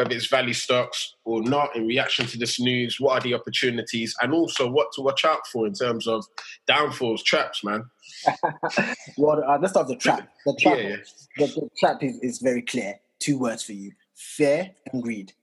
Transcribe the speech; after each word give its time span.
whether 0.00 0.14
it's 0.14 0.28
value 0.28 0.54
stocks 0.54 1.14
or 1.26 1.42
not, 1.42 1.76
in 1.76 1.86
reaction 1.86 2.24
to 2.24 2.38
this 2.38 2.58
news, 2.58 2.98
what 2.98 3.18
are 3.18 3.20
the 3.20 3.34
opportunities, 3.34 4.14
and 4.22 4.32
also 4.32 4.66
what 4.66 4.90
to 4.92 5.02
watch 5.02 5.26
out 5.26 5.46
for 5.52 5.66
in 5.66 5.74
terms 5.74 6.06
of 6.06 6.24
downfalls, 6.66 7.22
traps, 7.22 7.62
man. 7.62 7.84
well, 9.18 9.44
uh, 9.46 9.58
let's 9.60 9.72
start 9.72 9.88
with 9.88 9.98
the 9.98 10.02
trap. 10.02 10.26
The 10.46 10.56
trap, 10.58 10.78
yeah, 10.78 10.88
yeah. 10.88 10.96
The, 11.36 11.46
the 11.48 11.70
trap 11.78 12.02
is, 12.02 12.18
is 12.20 12.38
very 12.38 12.62
clear. 12.62 12.98
Two 13.18 13.38
words 13.38 13.62
for 13.62 13.72
you: 13.72 13.92
fear 14.14 14.70
and 14.90 15.02
greed. 15.02 15.34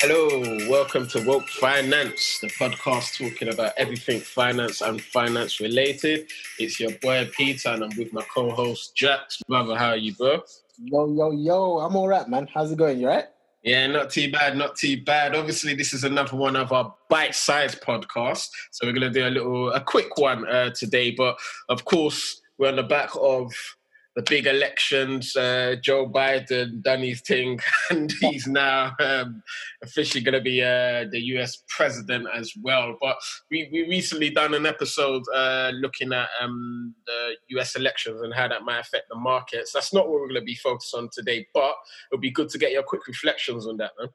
Hello, 0.00 0.53
welcome 0.74 1.06
to 1.06 1.24
Woke 1.24 1.46
Finance, 1.46 2.40
the 2.40 2.48
podcast 2.48 3.16
talking 3.16 3.46
about 3.46 3.74
everything 3.76 4.18
finance 4.18 4.80
and 4.80 5.00
finance 5.00 5.60
related. 5.60 6.28
It's 6.58 6.80
your 6.80 6.90
boy 7.00 7.30
Peter, 7.36 7.68
and 7.68 7.84
I'm 7.84 7.96
with 7.96 8.12
my 8.12 8.22
co-host 8.22 8.96
Jax. 8.96 9.40
Brother, 9.46 9.76
how 9.76 9.90
are 9.90 9.96
you, 9.96 10.16
bro? 10.16 10.42
Yo, 10.82 11.14
yo, 11.14 11.30
yo! 11.30 11.78
I'm 11.78 11.94
all 11.94 12.08
right, 12.08 12.28
man. 12.28 12.48
How's 12.52 12.72
it 12.72 12.78
going? 12.78 12.98
You 12.98 13.06
right? 13.06 13.26
Yeah, 13.62 13.86
not 13.86 14.10
too 14.10 14.32
bad, 14.32 14.56
not 14.56 14.74
too 14.74 15.00
bad. 15.00 15.36
Obviously, 15.36 15.76
this 15.76 15.94
is 15.94 16.02
another 16.02 16.36
one 16.36 16.56
of 16.56 16.72
our 16.72 16.92
bite-sized 17.08 17.80
podcasts, 17.80 18.48
so 18.72 18.84
we're 18.84 18.94
gonna 18.94 19.10
do 19.10 19.28
a 19.28 19.30
little, 19.30 19.70
a 19.70 19.80
quick 19.80 20.18
one 20.18 20.44
uh, 20.48 20.70
today. 20.70 21.12
But 21.12 21.38
of 21.68 21.84
course, 21.84 22.42
we're 22.58 22.70
on 22.70 22.74
the 22.74 22.82
back 22.82 23.10
of 23.14 23.52
the 24.14 24.22
big 24.22 24.46
elections. 24.46 25.34
Uh, 25.34 25.76
Joe 25.80 26.08
Biden 26.08 26.82
done 26.82 27.02
his 27.02 27.20
thing, 27.20 27.58
and 27.90 28.12
he's 28.20 28.46
now 28.46 28.92
um, 29.00 29.42
officially 29.82 30.22
going 30.22 30.34
to 30.34 30.40
be 30.40 30.62
uh, 30.62 31.06
the 31.10 31.20
U.S. 31.34 31.62
president 31.68 32.26
as 32.34 32.52
well. 32.62 32.96
But 33.00 33.16
we 33.50 33.68
we 33.72 33.82
recently 33.88 34.30
done 34.30 34.54
an 34.54 34.66
episode 34.66 35.22
uh, 35.34 35.72
looking 35.74 36.12
at 36.12 36.28
um, 36.40 36.94
the 37.06 37.36
U.S. 37.50 37.74
elections 37.76 38.20
and 38.22 38.32
how 38.32 38.48
that 38.48 38.62
might 38.62 38.80
affect 38.80 39.08
the 39.08 39.16
markets. 39.16 39.72
That's 39.72 39.92
not 39.92 40.08
what 40.08 40.20
we're 40.20 40.28
going 40.28 40.40
to 40.40 40.42
be 40.42 40.56
focused 40.56 40.94
on 40.94 41.08
today, 41.12 41.46
but 41.52 41.74
it'll 42.12 42.20
be 42.20 42.30
good 42.30 42.48
to 42.50 42.58
get 42.58 42.72
your 42.72 42.84
quick 42.84 43.06
reflections 43.06 43.66
on 43.66 43.76
that, 43.78 43.92
man. 43.98 44.08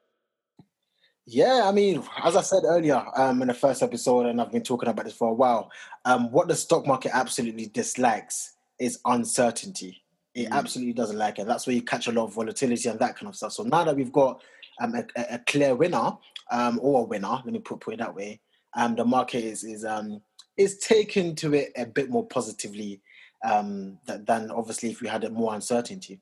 Yeah, 1.26 1.62
I 1.64 1.70
mean, 1.70 2.02
as 2.24 2.34
I 2.34 2.42
said 2.42 2.62
earlier 2.64 3.04
um, 3.14 3.40
in 3.42 3.48
the 3.48 3.54
first 3.54 3.82
episode, 3.82 4.26
and 4.26 4.40
I've 4.40 4.50
been 4.50 4.64
talking 4.64 4.88
about 4.88 5.04
this 5.04 5.14
for 5.14 5.28
a 5.28 5.34
while, 5.34 5.70
um, 6.04 6.32
what 6.32 6.48
the 6.48 6.56
stock 6.56 6.86
market 6.86 7.12
absolutely 7.14 7.66
dislikes 7.66 8.56
is 8.80 8.98
uncertainty. 9.04 10.02
It 10.34 10.48
mm. 10.48 10.52
absolutely 10.52 10.94
doesn't 10.94 11.18
like 11.18 11.38
it. 11.38 11.46
That's 11.46 11.66
where 11.66 11.76
you 11.76 11.82
catch 11.82 12.08
a 12.08 12.12
lot 12.12 12.24
of 12.24 12.34
volatility 12.34 12.88
and 12.88 12.98
that 12.98 13.16
kind 13.16 13.28
of 13.28 13.36
stuff. 13.36 13.52
So 13.52 13.62
now 13.62 13.84
that 13.84 13.96
we've 13.96 14.12
got 14.12 14.42
um, 14.80 14.94
a, 14.94 15.04
a, 15.34 15.38
clear 15.40 15.74
winner 15.74 16.12
um, 16.50 16.80
or 16.82 17.02
a 17.02 17.04
winner, 17.04 17.40
let 17.44 17.46
me 17.46 17.58
put, 17.58 17.80
put 17.80 17.94
it 17.94 17.98
that 17.98 18.14
way, 18.14 18.40
um, 18.76 18.94
the 18.94 19.04
market 19.04 19.44
is 19.44 19.64
is 19.64 19.84
um, 19.84 20.22
is 20.56 20.78
taken 20.78 21.34
to 21.36 21.54
it 21.54 21.72
a 21.76 21.84
bit 21.84 22.08
more 22.08 22.26
positively 22.26 23.00
um, 23.44 23.98
than 24.06 24.50
obviously 24.50 24.90
if 24.90 25.00
we 25.00 25.08
had 25.08 25.30
more 25.32 25.54
uncertainty. 25.54 26.20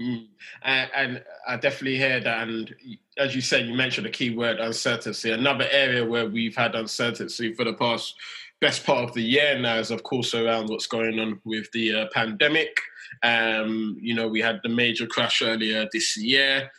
Mm. 0.00 0.26
And, 0.62 0.90
and, 0.96 1.24
I 1.46 1.56
definitely 1.56 1.98
hear 1.98 2.18
that. 2.18 2.48
And 2.48 2.74
as 3.16 3.34
you 3.34 3.40
said, 3.40 3.66
you 3.66 3.74
mentioned 3.74 4.06
the 4.06 4.10
key 4.10 4.34
word 4.34 4.58
uncertainty. 4.58 5.30
Another 5.30 5.68
area 5.70 6.04
where 6.04 6.28
we've 6.28 6.56
had 6.56 6.74
uncertainty 6.74 7.52
for 7.52 7.64
the 7.64 7.74
past 7.74 8.14
best 8.60 8.84
part 8.84 9.04
of 9.04 9.14
the 9.14 9.22
year 9.22 9.58
now 9.58 9.76
is, 9.76 9.90
of 9.90 10.02
course, 10.02 10.34
around 10.34 10.68
what's 10.68 10.86
going 10.86 11.18
on 11.18 11.40
with 11.44 11.70
the 11.72 11.94
uh, 11.94 12.06
pandemic. 12.12 12.80
Um, 13.22 13.96
you 14.00 14.14
know, 14.14 14.28
we 14.28 14.40
had 14.40 14.60
the 14.62 14.68
major 14.68 15.06
crash 15.06 15.42
earlier 15.42 15.86
this 15.92 16.16
year. 16.16 16.70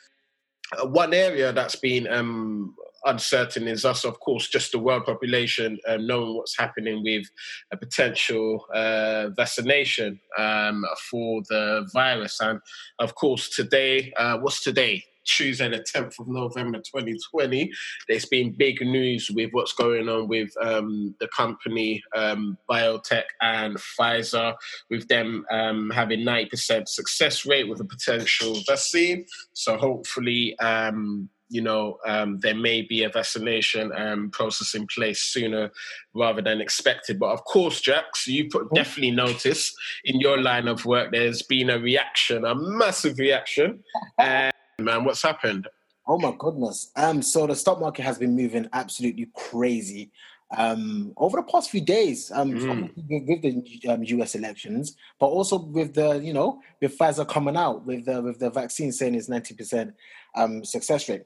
Uh, 0.77 0.87
one 0.87 1.13
area 1.13 1.53
that's 1.53 1.75
been 1.75 2.07
um, 2.07 2.75
uncertain 3.05 3.67
is 3.67 3.85
us, 3.85 4.03
of 4.03 4.19
course, 4.19 4.47
just 4.47 4.71
the 4.71 4.79
world 4.79 5.05
population 5.05 5.77
uh, 5.87 5.97
knowing 5.97 6.35
what's 6.35 6.57
happening 6.57 7.03
with 7.03 7.25
a 7.71 7.77
potential 7.77 8.65
uh, 8.73 9.29
vaccination 9.35 10.19
um, 10.37 10.83
for 11.09 11.41
the 11.49 11.87
virus. 11.93 12.39
And 12.41 12.59
of 12.99 13.15
course, 13.15 13.49
today, 13.49 14.11
uh, 14.17 14.37
what's 14.39 14.63
today? 14.63 15.03
Tuesday, 15.25 15.69
the 15.69 15.79
10th 15.79 16.19
of 16.19 16.27
November 16.27 16.79
2020, 16.79 17.71
there's 18.07 18.25
been 18.25 18.55
big 18.57 18.81
news 18.81 19.29
with 19.33 19.49
what's 19.51 19.73
going 19.73 20.07
on 20.09 20.27
with 20.27 20.51
um, 20.61 21.15
the 21.19 21.27
company 21.35 22.03
um, 22.15 22.57
BioNTech 22.69 23.23
and 23.41 23.77
Pfizer, 23.77 24.55
with 24.89 25.07
them 25.07 25.45
um, 25.51 25.91
having 25.91 26.21
90% 26.21 26.87
success 26.87 27.45
rate 27.45 27.67
with 27.67 27.81
a 27.81 27.85
potential 27.85 28.61
vaccine. 28.67 29.25
So 29.53 29.77
hopefully, 29.77 30.57
um, 30.59 31.29
you 31.49 31.61
know, 31.61 31.97
um, 32.05 32.39
there 32.39 32.55
may 32.55 32.81
be 32.81 33.03
a 33.03 33.09
vaccination 33.09 33.91
um, 33.95 34.29
process 34.31 34.73
in 34.73 34.87
place 34.87 35.21
sooner 35.21 35.71
rather 36.13 36.41
than 36.41 36.59
expected. 36.59 37.19
But 37.19 37.31
of 37.31 37.43
course, 37.45 37.81
Jax, 37.81 38.27
you 38.27 38.49
put, 38.49 38.73
definitely 38.73 39.11
notice 39.11 39.73
in 40.03 40.19
your 40.19 40.41
line 40.41 40.67
of 40.67 40.85
work, 40.85 41.11
there's 41.11 41.43
been 41.43 41.69
a 41.69 41.79
reaction, 41.79 42.45
a 42.45 42.55
massive 42.55 43.19
reaction. 43.19 43.83
Uh, 44.17 44.49
man? 44.79 45.03
What's 45.03 45.21
happened? 45.21 45.67
Oh 46.07 46.19
my 46.19 46.33
goodness. 46.37 46.91
Um, 46.95 47.21
so 47.21 47.47
the 47.47 47.55
stock 47.55 47.79
market 47.79 48.03
has 48.03 48.17
been 48.17 48.35
moving 48.35 48.67
absolutely 48.73 49.29
crazy 49.33 50.11
um, 50.55 51.13
over 51.17 51.37
the 51.37 51.43
past 51.51 51.71
few 51.71 51.81
days 51.81 52.31
um, 52.31 52.51
mm. 52.53 52.91
with, 53.27 53.41
the 53.41 53.89
um, 53.89 54.03
U.S. 54.03 54.35
elections, 54.35 54.95
but 55.19 55.25
also 55.27 55.57
with 55.57 55.95
the 55.95 56.19
you 56.19 56.33
know 56.33 56.61
with 56.81 56.97
Pfizer 56.97 57.27
coming 57.27 57.57
out 57.57 57.85
with 57.85 58.05
the 58.05 58.21
with 58.21 58.39
the 58.39 58.51
vaccine 58.51 58.91
saying 58.91 59.15
it's 59.15 59.29
ninety 59.29 59.55
percent 59.55 59.95
um, 60.35 60.63
success 60.63 61.09
rate. 61.09 61.23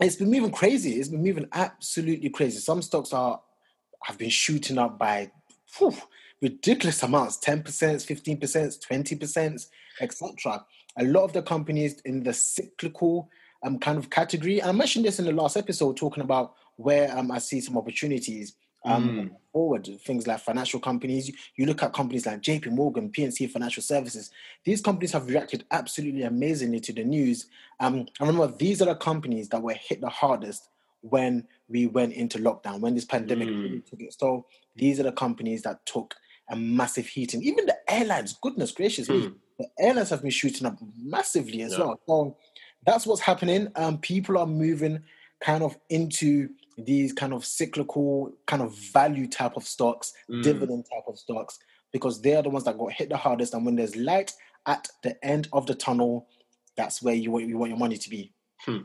It's 0.00 0.16
been 0.16 0.30
moving 0.30 0.50
crazy. 0.50 0.94
It's 0.94 1.08
been 1.08 1.22
moving 1.22 1.48
absolutely 1.52 2.28
crazy. 2.28 2.58
Some 2.58 2.82
stocks 2.82 3.12
are 3.12 3.40
have 4.02 4.18
been 4.18 4.30
shooting 4.30 4.76
up 4.76 4.98
by 4.98 5.30
whew, 5.78 5.94
ridiculous 6.42 7.02
amounts 7.02 7.38
10%, 7.38 7.62
15%, 7.64 8.38
20%, 8.38 9.66
etc 10.02 10.64
a 10.98 11.04
lot 11.04 11.24
of 11.24 11.32
the 11.32 11.42
companies 11.42 12.00
in 12.04 12.22
the 12.22 12.32
cyclical 12.32 13.28
um, 13.62 13.78
kind 13.78 13.98
of 13.98 14.10
category. 14.10 14.60
And 14.60 14.70
I 14.70 14.72
mentioned 14.72 15.04
this 15.04 15.18
in 15.18 15.24
the 15.24 15.32
last 15.32 15.56
episode, 15.56 15.96
talking 15.96 16.22
about 16.22 16.54
where 16.76 17.16
um, 17.16 17.30
I 17.30 17.38
see 17.38 17.60
some 17.60 17.76
opportunities 17.76 18.54
um, 18.84 19.08
mm. 19.08 19.30
forward. 19.52 19.88
Things 20.04 20.26
like 20.26 20.40
financial 20.40 20.80
companies. 20.80 21.32
You, 21.56 21.66
look 21.66 21.82
at 21.82 21.92
companies 21.92 22.26
like 22.26 22.42
JP 22.42 22.72
Morgan, 22.72 23.10
PNC 23.10 23.50
Financial 23.50 23.82
Services. 23.82 24.30
These 24.64 24.82
companies 24.82 25.12
have 25.12 25.28
reacted 25.28 25.64
absolutely 25.70 26.22
amazingly 26.22 26.80
to 26.80 26.92
the 26.92 27.04
news. 27.04 27.46
Um, 27.80 27.94
and 27.94 28.10
remember, 28.20 28.54
these 28.56 28.82
are 28.82 28.86
the 28.86 28.96
companies 28.96 29.48
that 29.48 29.62
were 29.62 29.74
hit 29.74 30.00
the 30.00 30.08
hardest 30.08 30.68
when 31.00 31.46
we 31.68 31.86
went 31.86 32.14
into 32.14 32.38
lockdown, 32.38 32.80
when 32.80 32.94
this 32.94 33.04
pandemic 33.04 33.48
mm. 33.48 33.62
really 33.62 33.80
took 33.80 34.00
it. 34.00 34.14
So 34.18 34.46
these 34.76 35.00
are 35.00 35.04
the 35.04 35.12
companies 35.12 35.62
that 35.62 35.84
took 35.86 36.14
a 36.50 36.56
massive 36.56 37.06
heating. 37.06 37.42
Even 37.42 37.66
the 37.66 37.76
airlines, 37.88 38.36
goodness 38.42 38.72
gracious 38.72 39.08
mm. 39.08 39.22
me, 39.22 39.32
the 39.58 39.66
airlines 39.78 40.10
have 40.10 40.22
been 40.22 40.30
shooting 40.30 40.66
up 40.66 40.78
massively 40.96 41.62
as 41.62 41.72
yeah. 41.72 41.78
well. 41.78 42.00
So 42.06 42.36
that's 42.86 43.06
what's 43.06 43.20
happening. 43.20 43.68
Um, 43.76 43.98
people 43.98 44.38
are 44.38 44.46
moving 44.46 45.02
kind 45.40 45.62
of 45.62 45.76
into 45.90 46.48
these 46.76 47.12
kind 47.12 47.32
of 47.32 47.44
cyclical, 47.44 48.32
kind 48.46 48.62
of 48.62 48.76
value 48.92 49.28
type 49.28 49.56
of 49.56 49.64
stocks, 49.64 50.12
mm. 50.30 50.42
dividend 50.42 50.86
type 50.92 51.04
of 51.06 51.18
stocks, 51.18 51.58
because 51.92 52.20
they 52.20 52.34
are 52.34 52.42
the 52.42 52.50
ones 52.50 52.64
that 52.64 52.78
got 52.78 52.92
hit 52.92 53.08
the 53.08 53.16
hardest. 53.16 53.54
And 53.54 53.64
when 53.64 53.76
there's 53.76 53.96
light 53.96 54.32
at 54.66 54.88
the 55.02 55.22
end 55.24 55.48
of 55.52 55.66
the 55.66 55.74
tunnel, 55.74 56.26
that's 56.76 57.00
where 57.02 57.14
you 57.14 57.30
want, 57.30 57.46
you 57.46 57.58
want 57.58 57.70
your 57.70 57.78
money 57.78 57.96
to 57.96 58.10
be. 58.10 58.32
Hmm 58.60 58.78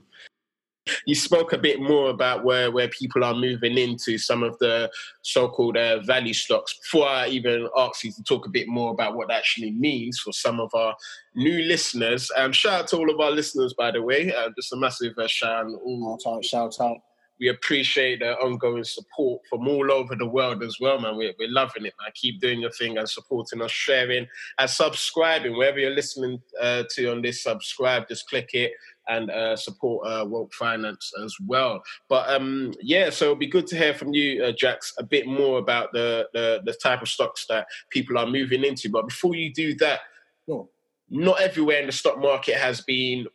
you 1.06 1.16
spoke 1.16 1.54
a 1.54 1.58
bit 1.58 1.80
more 1.80 2.10
about 2.10 2.44
where, 2.44 2.72
where 2.72 2.88
people 2.90 3.24
are 3.24 3.34
moving 3.34 3.78
into 3.78 4.18
some 4.18 4.44
of 4.44 4.58
the 4.60 4.90
so-called 5.22 5.78
uh, 5.78 6.02
value 6.02 6.34
stocks. 6.34 6.78
Before 6.80 7.08
I 7.08 7.28
even 7.28 7.68
ask 7.78 8.04
you 8.04 8.12
to 8.12 8.24
talk 8.24 8.46
a 8.46 8.52
bit 8.52 8.68
more 8.68 8.92
about 8.92 9.16
what 9.16 9.28
that 9.30 9.38
actually 9.38 9.72
means 9.72 10.20
for 10.20 10.34
some 10.34 10.60
of 10.60 10.74
our 10.74 10.96
new 11.36 11.64
listeners, 11.64 12.32
um, 12.36 12.52
shout 12.52 12.82
out 12.82 12.88
to 12.90 12.98
all 12.98 13.10
of 13.10 13.20
our 13.20 13.32
listeners, 13.32 13.74
by 13.74 13.92
the 13.92 14.02
way. 14.02 14.34
Uh, 14.34 14.50
just 14.56 14.74
a 14.74 14.78
massive 14.78 15.18
uh, 15.18 15.28
shout 15.28 15.66
out. 15.66 16.22
Shout 16.22 16.36
out, 16.36 16.46
shout 16.46 16.82
out 16.82 16.98
we 17.40 17.48
appreciate 17.48 18.20
the 18.20 18.34
ongoing 18.38 18.84
support 18.84 19.42
from 19.50 19.68
all 19.68 19.92
over 19.92 20.16
the 20.16 20.28
world 20.28 20.62
as 20.62 20.78
well, 20.80 21.00
man. 21.00 21.16
We're, 21.16 21.34
we're 21.40 21.50
loving 21.50 21.86
it, 21.86 21.94
man. 22.02 22.12
Keep 22.14 22.42
doing 22.42 22.60
your 22.60 22.72
thing 22.72 22.98
and 22.98 23.10
supporting 23.10 23.62
us, 23.62 23.72
sharing 23.72 24.28
and 24.58 24.70
subscribing. 24.70 25.58
Wherever 25.58 25.80
you're 25.80 25.96
listening 25.96 26.42
uh, 26.62 26.84
to 26.92 27.12
on 27.12 27.22
this, 27.22 27.44
subscribe, 27.44 28.10
just 28.10 28.28
click 28.30 28.50
it 28.54 28.74
and 29.10 29.30
uh, 29.32 29.56
support 29.56 30.08
uh, 30.08 30.26
Woke 30.26 30.54
Finance 30.54 31.12
as 31.24 31.36
well. 31.46 31.82
But 32.08 32.30
um, 32.30 32.74
yeah, 32.82 33.10
so 33.10 33.26
it'll 33.26 33.36
be 33.36 33.48
good 33.48 33.68
to 33.68 33.78
hear 33.78 33.94
from 33.94 34.14
you, 34.14 34.44
uh, 34.44 34.52
Jax, 34.52 34.94
a 34.98 35.04
bit 35.04 35.28
more 35.28 35.60
about 35.60 35.92
the, 35.94 36.28
the, 36.34 36.62
the 36.66 36.74
type 36.74 37.02
of 37.02 37.10
stocks 37.10 37.46
that 37.50 37.68
people 37.90 38.18
are 38.18 38.28
moving 38.28 38.64
into. 38.64 38.90
But 38.90 39.08
before 39.08 39.36
you 39.36 39.54
do 39.54 39.76
that, 39.76 40.02
no. 40.48 40.70
not 41.10 41.42
everywhere 41.42 41.80
in 41.80 41.88
the 41.88 41.92
stock 41.92 42.20
market 42.20 42.56
has 42.56 42.82
been 42.82 43.28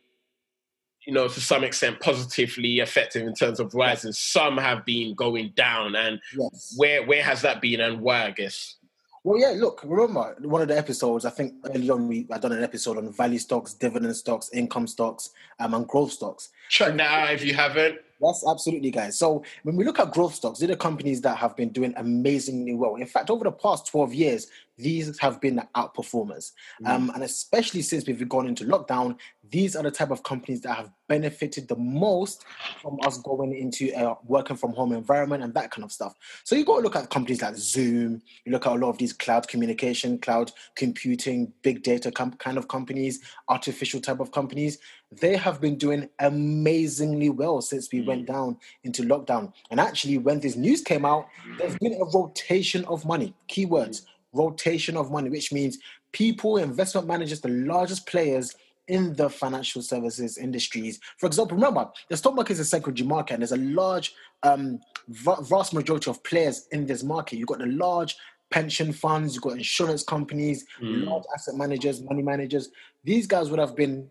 you 1.05 1.13
know, 1.13 1.27
to 1.27 1.39
some 1.39 1.63
extent 1.63 1.99
positively 1.99 2.79
effective 2.79 3.27
in 3.27 3.33
terms 3.35 3.59
of 3.59 3.73
rising. 3.75 4.11
Some 4.11 4.57
have 4.57 4.83
been 4.85 5.13
going 5.13 5.53
down, 5.55 5.95
and 5.95 6.19
yes. 6.35 6.73
where 6.77 7.05
where 7.05 7.21
has 7.21 7.43
that 7.43 7.61
been, 7.61 7.79
and 7.79 8.01
why? 8.01 8.25
I 8.25 8.31
guess. 8.31 8.77
Well, 9.25 9.39
yeah. 9.39 9.55
Look, 9.57 9.81
remember 9.83 10.35
one 10.41 10.61
of 10.61 10.67
the 10.67 10.77
episodes. 10.77 11.25
I 11.25 11.31
think 11.31 11.55
early 11.73 11.89
on 11.89 12.07
we 12.07 12.27
I 12.31 12.37
done 12.37 12.51
an 12.51 12.63
episode 12.63 12.97
on 12.99 13.11
value 13.11 13.39
stocks, 13.39 13.73
dividend 13.73 14.15
stocks, 14.15 14.51
income 14.53 14.85
stocks, 14.85 15.31
um, 15.59 15.73
and 15.73 15.87
growth 15.87 16.11
stocks. 16.11 16.49
Check 16.69 16.95
that 16.97 17.01
out 17.01 17.33
if 17.33 17.43
you 17.43 17.55
haven't. 17.55 18.01
That's 18.21 18.47
absolutely, 18.47 18.91
guys. 18.91 19.17
So 19.17 19.43
when 19.63 19.75
we 19.77 19.83
look 19.83 19.99
at 19.99 20.11
growth 20.11 20.35
stocks, 20.35 20.59
these 20.59 20.69
are 20.69 20.75
companies 20.75 21.21
that 21.21 21.37
have 21.37 21.55
been 21.55 21.69
doing 21.69 21.95
amazingly 21.97 22.75
well. 22.75 22.97
In 22.97 23.07
fact, 23.07 23.31
over 23.31 23.43
the 23.43 23.51
past 23.51 23.87
12 23.87 24.13
years, 24.13 24.47
these 24.77 25.17
have 25.19 25.39
been 25.39 25.55
the 25.55 25.67
outperformers. 25.75 26.51
Mm. 26.83 26.89
Um, 26.89 27.11
and 27.13 27.23
especially 27.23 27.81
since 27.81 28.05
we've 28.05 28.27
gone 28.27 28.47
into 28.47 28.65
lockdown, 28.65 29.17
these 29.51 29.75
are 29.75 29.83
the 29.83 29.91
type 29.91 30.11
of 30.11 30.23
companies 30.23 30.61
that 30.61 30.75
have 30.75 30.91
benefited 31.07 31.67
the 31.67 31.75
most 31.75 32.43
from 32.81 32.97
us 33.03 33.19
going 33.19 33.55
into 33.55 33.91
a 33.95 34.15
working 34.25 34.57
from 34.57 34.73
home 34.73 34.91
environment 34.91 35.43
and 35.43 35.53
that 35.53 35.71
kind 35.71 35.83
of 35.83 35.91
stuff. 35.91 36.15
So 36.43 36.55
you 36.55 36.65
got 36.65 36.77
to 36.77 36.81
look 36.81 36.95
at 36.95 37.09
companies 37.09 37.41
like 37.41 37.55
Zoom, 37.55 38.21
you 38.43 38.51
look 38.51 38.65
at 38.65 38.73
a 38.73 38.75
lot 38.75 38.89
of 38.89 38.97
these 38.97 39.13
cloud 39.13 39.47
communication, 39.47 40.17
cloud 40.17 40.51
computing, 40.75 41.53
big 41.61 41.83
data 41.83 42.11
com- 42.11 42.33
kind 42.33 42.57
of 42.57 42.67
companies, 42.67 43.21
artificial 43.49 44.01
type 44.01 44.19
of 44.19 44.31
companies. 44.31 44.79
They 45.11 45.37
have 45.37 45.61
been 45.61 45.77
doing 45.77 46.09
amazingly 46.19 47.29
well 47.29 47.61
since 47.61 47.89
we 47.91 48.01
mm. 48.01 48.07
went 48.07 48.25
down 48.25 48.57
into 48.83 49.03
lockdown. 49.03 49.53
And 49.69 49.79
actually, 49.79 50.17
when 50.17 50.39
this 50.39 50.55
news 50.55 50.81
came 50.81 51.05
out, 51.05 51.27
there's 51.59 51.77
been 51.77 51.93
a 51.93 52.05
rotation 52.05 52.83
of 52.85 53.05
money. 53.05 53.33
Keywords. 53.47 54.01
Mm 54.01 54.05
rotation 54.35 54.97
of 54.97 55.11
money, 55.11 55.29
which 55.29 55.51
means 55.51 55.79
people, 56.11 56.57
investment 56.57 57.07
managers, 57.07 57.41
the 57.41 57.49
largest 57.49 58.05
players 58.07 58.53
in 58.87 59.13
the 59.15 59.29
financial 59.29 59.81
services 59.81 60.37
industries. 60.37 60.99
For 61.17 61.25
example, 61.25 61.55
remember, 61.55 61.89
the 62.09 62.17
stock 62.17 62.35
market 62.35 62.53
is 62.53 62.59
a 62.59 62.65
secondary 62.65 63.07
market, 63.07 63.33
and 63.33 63.41
there's 63.41 63.51
a 63.51 63.57
large, 63.57 64.13
um, 64.43 64.79
vast 65.07 65.73
majority 65.73 66.09
of 66.09 66.23
players 66.23 66.67
in 66.71 66.85
this 66.85 67.03
market. 67.03 67.37
You've 67.37 67.47
got 67.47 67.59
the 67.59 67.65
large 67.65 68.15
pension 68.51 68.93
funds, 68.93 69.33
you've 69.33 69.43
got 69.43 69.53
insurance 69.53 70.03
companies, 70.03 70.65
mm. 70.79 71.05
large 71.05 71.23
asset 71.33 71.55
managers, 71.55 72.01
money 72.01 72.21
managers. 72.21 72.69
These 73.03 73.27
guys 73.27 73.49
would 73.49 73.59
have 73.59 73.75
been 73.75 74.09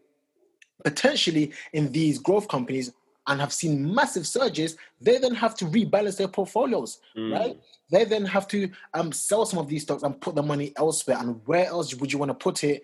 potentially 0.85 1.53
in 1.73 1.93
these 1.93 2.19
growth 2.19 2.49
companies 2.49 2.93
and 3.27 3.41
have 3.41 3.53
seen 3.53 3.95
massive 3.95 4.27
surges, 4.27 4.77
they 5.01 5.19
then 5.19 5.35
have 5.35 5.55
to 5.57 5.65
rebalance 5.67 6.17
their 6.17 6.29
portfolios, 6.29 7.01
mm. 7.17 7.33
right? 7.33 7.59
They 7.91 8.05
then 8.05 8.25
have 8.27 8.47
to 8.49 8.71
um, 8.93 9.13
sell 9.13 9.47
some 9.47 9.59
of 9.59 9.69
these 9.69 9.83
stocks 9.83 10.03
and 10.03 10.21
put 10.21 10.35
the 10.35 10.43
money 10.43 10.73
elsewhere. 10.77 11.19
And 11.19 11.41
where 11.47 11.67
else 11.67 11.95
would 11.95 12.13
you 12.13 12.19
want 12.19 12.31
to 12.31 12.35
put 12.35 12.65
it 12.65 12.83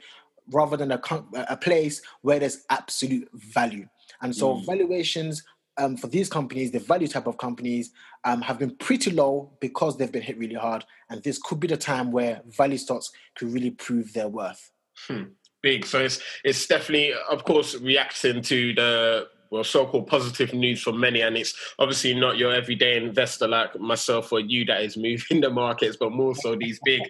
rather 0.50 0.76
than 0.76 0.92
a, 0.92 1.00
a 1.48 1.56
place 1.56 2.02
where 2.22 2.38
there's 2.38 2.64
absolute 2.70 3.28
value? 3.34 3.88
And 4.22 4.34
so 4.34 4.54
mm. 4.54 4.66
valuations 4.66 5.42
um, 5.76 5.96
for 5.96 6.08
these 6.08 6.28
companies, 6.28 6.70
the 6.70 6.78
value 6.78 7.08
type 7.08 7.26
of 7.26 7.38
companies, 7.38 7.90
um, 8.24 8.42
have 8.42 8.58
been 8.58 8.76
pretty 8.76 9.10
low 9.10 9.52
because 9.60 9.96
they've 9.96 10.12
been 10.12 10.22
hit 10.22 10.38
really 10.38 10.54
hard. 10.54 10.84
And 11.08 11.22
this 11.22 11.38
could 11.38 11.60
be 11.60 11.68
the 11.68 11.76
time 11.76 12.12
where 12.12 12.42
value 12.46 12.78
stocks 12.78 13.10
could 13.34 13.52
really 13.52 13.70
prove 13.70 14.12
their 14.12 14.28
worth. 14.28 14.70
Hmm. 15.06 15.24
Big. 15.62 15.84
So 15.84 16.00
it's 16.00 16.20
it's 16.42 16.66
definitely, 16.66 17.12
of 17.30 17.44
course, 17.44 17.74
reacting 17.74 18.40
to 18.42 18.74
the 18.74 19.28
well, 19.50 19.64
so-called 19.64 20.06
positive 20.06 20.54
news 20.54 20.80
for 20.80 20.92
many, 20.92 21.22
and 21.22 21.36
it's 21.36 21.54
obviously 21.78 22.14
not 22.14 22.38
your 22.38 22.52
everyday 22.52 22.96
investor 22.96 23.48
like 23.48 23.78
myself 23.78 24.32
or 24.32 24.40
you 24.40 24.64
that 24.66 24.82
is 24.82 24.96
moving 24.96 25.40
the 25.40 25.50
markets, 25.50 25.96
but 25.98 26.12
more 26.12 26.34
so 26.34 26.54
these 26.54 26.80
big 26.84 27.02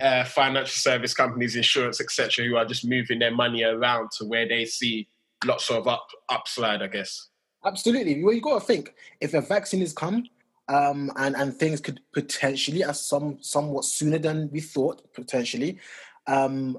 uh, 0.00 0.24
financial 0.24 0.68
service 0.68 1.14
companies, 1.14 1.56
insurance, 1.56 2.00
etc., 2.00 2.44
who 2.44 2.56
are 2.56 2.64
just 2.64 2.86
moving 2.86 3.18
their 3.18 3.34
money 3.34 3.62
around 3.62 4.10
to 4.12 4.24
where 4.24 4.48
they 4.48 4.64
see 4.64 5.06
lots 5.44 5.70
of 5.70 5.86
up 5.86 6.08
upslide, 6.30 6.82
I 6.82 6.86
guess. 6.86 7.28
Absolutely. 7.64 8.22
Well, 8.22 8.34
you 8.34 8.40
got 8.40 8.60
to 8.60 8.64
think 8.64 8.94
if 9.20 9.34
a 9.34 9.40
vaccine 9.40 9.80
has 9.80 9.92
come, 9.92 10.24
um, 10.68 11.12
and 11.16 11.36
and 11.36 11.54
things 11.54 11.80
could 11.80 12.00
potentially, 12.12 12.82
as 12.82 13.06
some 13.06 13.38
somewhat 13.40 13.84
sooner 13.84 14.18
than 14.18 14.50
we 14.50 14.60
thought, 14.60 15.12
potentially. 15.12 15.78
Um, 16.26 16.78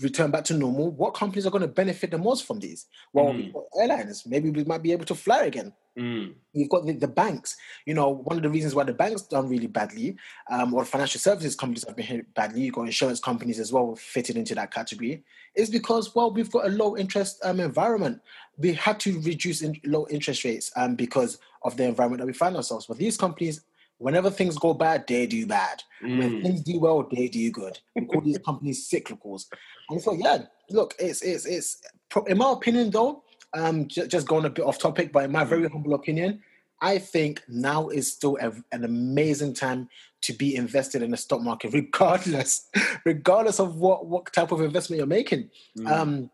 return 0.00 0.30
back 0.30 0.44
to 0.44 0.54
normal, 0.54 0.90
what 0.90 1.14
companies 1.14 1.46
are 1.46 1.50
going 1.50 1.62
to 1.62 1.68
benefit 1.68 2.10
the 2.10 2.18
most 2.18 2.44
from 2.46 2.58
these? 2.58 2.86
Well, 3.12 3.32
mm. 3.32 3.52
airlines. 3.78 4.24
Maybe 4.26 4.50
we 4.50 4.64
might 4.64 4.82
be 4.82 4.92
able 4.92 5.04
to 5.06 5.14
fly 5.14 5.44
again. 5.44 5.72
Mm. 5.98 6.34
You've 6.52 6.68
got 6.68 6.84
the, 6.84 6.92
the, 6.92 7.08
banks. 7.08 7.56
You 7.86 7.94
know, 7.94 8.10
one 8.10 8.36
of 8.36 8.42
the 8.42 8.50
reasons 8.50 8.74
why 8.74 8.84
the 8.84 8.92
banks 8.92 9.22
done 9.22 9.48
really 9.48 9.66
badly, 9.66 10.16
um, 10.50 10.74
or 10.74 10.84
financial 10.84 11.18
services 11.18 11.54
companies 11.54 11.84
have 11.86 11.96
been 11.96 12.04
hit 12.04 12.34
badly. 12.34 12.62
You've 12.62 12.74
got 12.74 12.82
insurance 12.82 13.18
companies 13.18 13.58
as 13.58 13.72
well 13.72 13.96
fitted 13.96 14.36
into 14.36 14.54
that 14.56 14.72
category. 14.72 15.24
Is 15.54 15.70
because 15.70 16.14
well, 16.14 16.30
we've 16.30 16.50
got 16.50 16.66
a 16.66 16.70
low 16.70 16.96
interest 16.96 17.40
um, 17.44 17.60
environment. 17.60 18.20
We 18.58 18.74
had 18.74 19.00
to 19.00 19.18
reduce 19.20 19.62
in, 19.62 19.80
low 19.84 20.06
interest 20.10 20.44
rates 20.44 20.70
um, 20.76 20.96
because 20.96 21.38
of 21.62 21.78
the 21.78 21.84
environment 21.84 22.20
that 22.20 22.26
we 22.26 22.34
find 22.34 22.56
ourselves. 22.56 22.86
But 22.86 22.98
these 22.98 23.16
companies 23.16 23.62
whenever 23.98 24.30
things 24.30 24.58
go 24.58 24.74
bad, 24.74 25.06
they 25.06 25.26
do 25.26 25.46
bad. 25.46 25.82
Mm. 26.02 26.18
When 26.18 26.42
things 26.42 26.62
do 26.62 26.78
well, 26.78 27.06
they 27.10 27.28
do 27.28 27.50
good. 27.50 27.78
We 27.94 28.04
call 28.06 28.20
these 28.20 28.38
companies 28.38 28.88
cyclicals. 28.88 29.46
And 29.90 30.00
so, 30.00 30.12
yeah, 30.12 30.38
look, 30.70 30.94
it's 30.98 31.22
it's 31.22 31.46
it's 31.46 31.82
in 32.26 32.38
my 32.38 32.52
opinion 32.52 32.90
though. 32.90 33.22
Um, 33.54 33.86
j- 33.88 34.06
just 34.06 34.28
going 34.28 34.44
a 34.44 34.50
bit 34.50 34.64
off 34.64 34.78
topic, 34.78 35.12
but 35.12 35.24
in 35.24 35.32
my 35.32 35.44
very 35.44 35.68
humble 35.68 35.94
opinion, 35.94 36.42
I 36.80 36.98
think 36.98 37.42
now 37.48 37.88
is 37.88 38.12
still 38.12 38.36
a, 38.40 38.52
an 38.72 38.84
amazing 38.84 39.54
time 39.54 39.88
to 40.22 40.32
be 40.32 40.56
invested 40.56 41.02
in 41.02 41.12
the 41.12 41.16
stock 41.16 41.40
market, 41.40 41.72
regardless, 41.72 42.68
regardless 43.04 43.60
of 43.60 43.76
what 43.76 44.06
what 44.06 44.32
type 44.32 44.52
of 44.52 44.60
investment 44.60 44.98
you're 44.98 45.06
making. 45.06 45.50
Mm. 45.78 45.90
Um, 45.90 46.30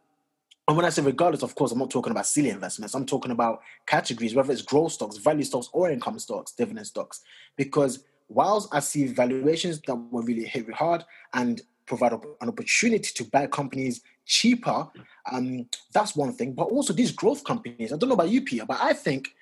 and 0.68 0.76
when 0.76 0.86
I 0.86 0.90
say 0.90 1.02
regardless, 1.02 1.42
of 1.42 1.54
course, 1.54 1.72
I'm 1.72 1.78
not 1.78 1.90
talking 1.90 2.12
about 2.12 2.26
silly 2.26 2.50
investments. 2.50 2.94
I'm 2.94 3.06
talking 3.06 3.32
about 3.32 3.62
categories, 3.86 4.34
whether 4.34 4.52
it's 4.52 4.62
growth 4.62 4.92
stocks, 4.92 5.16
value 5.16 5.42
stocks, 5.42 5.68
or 5.72 5.90
income 5.90 6.18
stocks, 6.18 6.52
dividend 6.52 6.86
stocks. 6.86 7.22
Because 7.56 8.04
whilst 8.28 8.68
I 8.72 8.78
see 8.78 9.06
valuations 9.06 9.80
that 9.82 9.96
were 9.96 10.22
really 10.22 10.44
hit 10.44 10.72
hard 10.72 11.04
and 11.34 11.60
provide 11.86 12.12
an 12.12 12.48
opportunity 12.48 13.10
to 13.12 13.24
buy 13.24 13.48
companies 13.48 14.02
cheaper, 14.24 14.88
um, 15.32 15.66
that's 15.92 16.14
one 16.14 16.32
thing. 16.32 16.52
But 16.52 16.64
also 16.64 16.92
these 16.92 17.10
growth 17.10 17.42
companies, 17.42 17.92
I 17.92 17.96
don't 17.96 18.08
know 18.08 18.14
about 18.14 18.30
you, 18.30 18.42
Peter, 18.42 18.64
but 18.64 18.78
I 18.80 18.92
think 18.92 19.34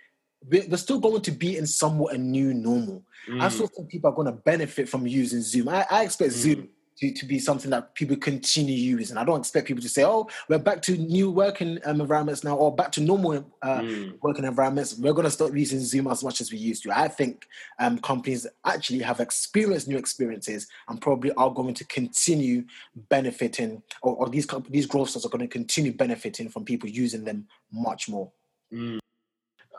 they're 0.43 0.78
still 0.78 1.00
going 1.00 1.20
to 1.20 1.32
be 1.32 1.58
in 1.58 1.67
somewhat 1.67 2.14
a 2.14 2.19
new 2.19 2.55
normal. 2.55 3.02
Mm. 3.28 3.43
I 3.43 3.50
still 3.50 3.67
think 3.67 3.90
people 3.90 4.11
are 4.11 4.14
going 4.14 4.26
to 4.26 4.32
benefit 4.32 4.88
from 4.88 5.06
using 5.06 5.43
Zoom. 5.43 5.69
I, 5.69 5.87
I 5.90 6.05
expect 6.05 6.32
mm. 6.32 6.37
Zoom 6.37 6.69
to, 7.00 7.12
to 7.12 7.26
be 7.26 7.38
something 7.38 7.70
that 7.70 7.94
people 7.94 8.17
continue 8.17 8.76
using. 8.76 9.17
I 9.17 9.25
don't 9.25 9.41
expect 9.41 9.67
people 9.67 9.82
to 9.82 9.88
say, 9.88 10.05
"Oh, 10.05 10.29
we're 10.49 10.58
back 10.58 10.82
to 10.82 10.97
new 10.97 11.31
working 11.31 11.79
um, 11.85 12.00
environments 12.00 12.44
now, 12.44 12.56
or 12.56 12.75
back 12.75 12.93
to 12.93 13.00
normal 13.00 13.44
uh, 13.62 13.81
mm. 13.81 14.19
working 14.23 14.44
environments. 14.44 14.97
We're 14.99 15.12
going 15.12 15.25
to 15.25 15.31
stop 15.31 15.55
using 15.55 15.81
Zoom 15.81 16.06
as 16.06 16.23
much 16.23 16.41
as 16.41 16.52
we 16.52 16.58
used 16.58 16.82
to." 16.85 16.97
I 16.97 17.08
think 17.08 17.47
um, 17.79 17.99
companies 17.99 18.47
actually 18.64 19.00
have 19.00 19.20
experienced 19.20 19.88
new 19.88 19.99
experiences 19.99 20.69
and 20.88 21.00
probably 21.00 21.32
are 21.32 21.50
going 21.50 21.75
to 21.75 21.85
continue 21.87 22.64
benefiting, 23.08 23.82
or, 24.03 24.17
or 24.17 24.29
these 24.29 24.46
these 24.69 24.87
growth 24.87 25.11
stocks 25.11 25.25
are 25.25 25.31
going 25.31 25.41
to 25.41 25.49
continue 25.49 25.93
benefiting 25.93 26.49
from 26.49 26.64
people 26.64 26.88
using 26.88 27.25
them 27.25 27.46
much 27.73 28.08
more. 28.08 28.31
Mm. 28.73 29.00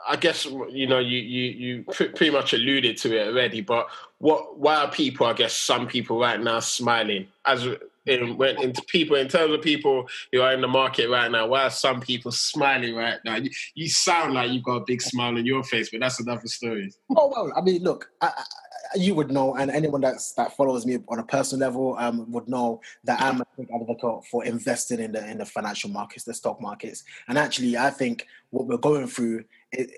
I 0.08 0.16
guess 0.16 0.44
you 0.44 0.86
know 0.86 0.98
you 0.98 1.18
you 1.18 1.44
you 1.50 1.84
pretty 1.84 2.30
much 2.30 2.52
alluded 2.52 2.96
to 2.98 3.16
it 3.16 3.28
already, 3.28 3.60
but 3.60 3.86
what 4.18 4.58
why 4.58 4.76
are 4.76 4.90
people? 4.90 5.26
I 5.26 5.32
guess 5.32 5.54
some 5.54 5.86
people 5.86 6.18
right 6.18 6.40
now 6.40 6.60
smiling 6.60 7.28
as 7.46 7.66
in 8.06 8.36
when 8.36 8.60
into 8.60 8.82
people 8.82 9.16
in 9.16 9.28
terms 9.28 9.52
of 9.52 9.62
people 9.62 10.08
who 10.32 10.40
are 10.40 10.52
in 10.52 10.60
the 10.60 10.68
market 10.68 11.08
right 11.08 11.30
now. 11.30 11.46
Why 11.46 11.64
are 11.64 11.70
some 11.70 12.00
people 12.00 12.32
smiling 12.32 12.94
right 12.94 13.18
now? 13.24 13.36
You, 13.36 13.50
you 13.74 13.88
sound 13.88 14.34
like 14.34 14.50
you've 14.50 14.64
got 14.64 14.76
a 14.76 14.84
big 14.86 15.00
smile 15.00 15.36
on 15.36 15.46
your 15.46 15.62
face, 15.62 15.90
but 15.90 16.00
that's 16.00 16.20
another 16.20 16.46
story. 16.46 16.92
Oh 17.16 17.32
well, 17.34 17.52
I 17.56 17.60
mean, 17.60 17.82
look, 17.82 18.10
I, 18.20 18.26
I, 18.26 18.44
you 18.96 19.14
would 19.14 19.30
know, 19.30 19.54
and 19.54 19.70
anyone 19.70 20.00
that's 20.00 20.32
that 20.34 20.56
follows 20.56 20.84
me 20.84 20.98
on 21.08 21.18
a 21.18 21.24
personal 21.24 21.66
level 21.66 21.96
um, 21.98 22.30
would 22.30 22.48
know 22.48 22.80
that 23.04 23.20
I'm 23.20 23.40
a 23.40 23.44
big 23.56 23.68
advocate 23.74 24.24
for 24.30 24.44
investing 24.44 25.00
in 25.00 25.12
the 25.12 25.28
in 25.28 25.38
the 25.38 25.46
financial 25.46 25.90
markets, 25.90 26.24
the 26.24 26.34
stock 26.34 26.60
markets, 26.60 27.04
and 27.28 27.38
actually, 27.38 27.76
I 27.76 27.90
think 27.90 28.26
what 28.50 28.66
we're 28.66 28.76
going 28.78 29.06
through. 29.06 29.44
It, 29.72 29.90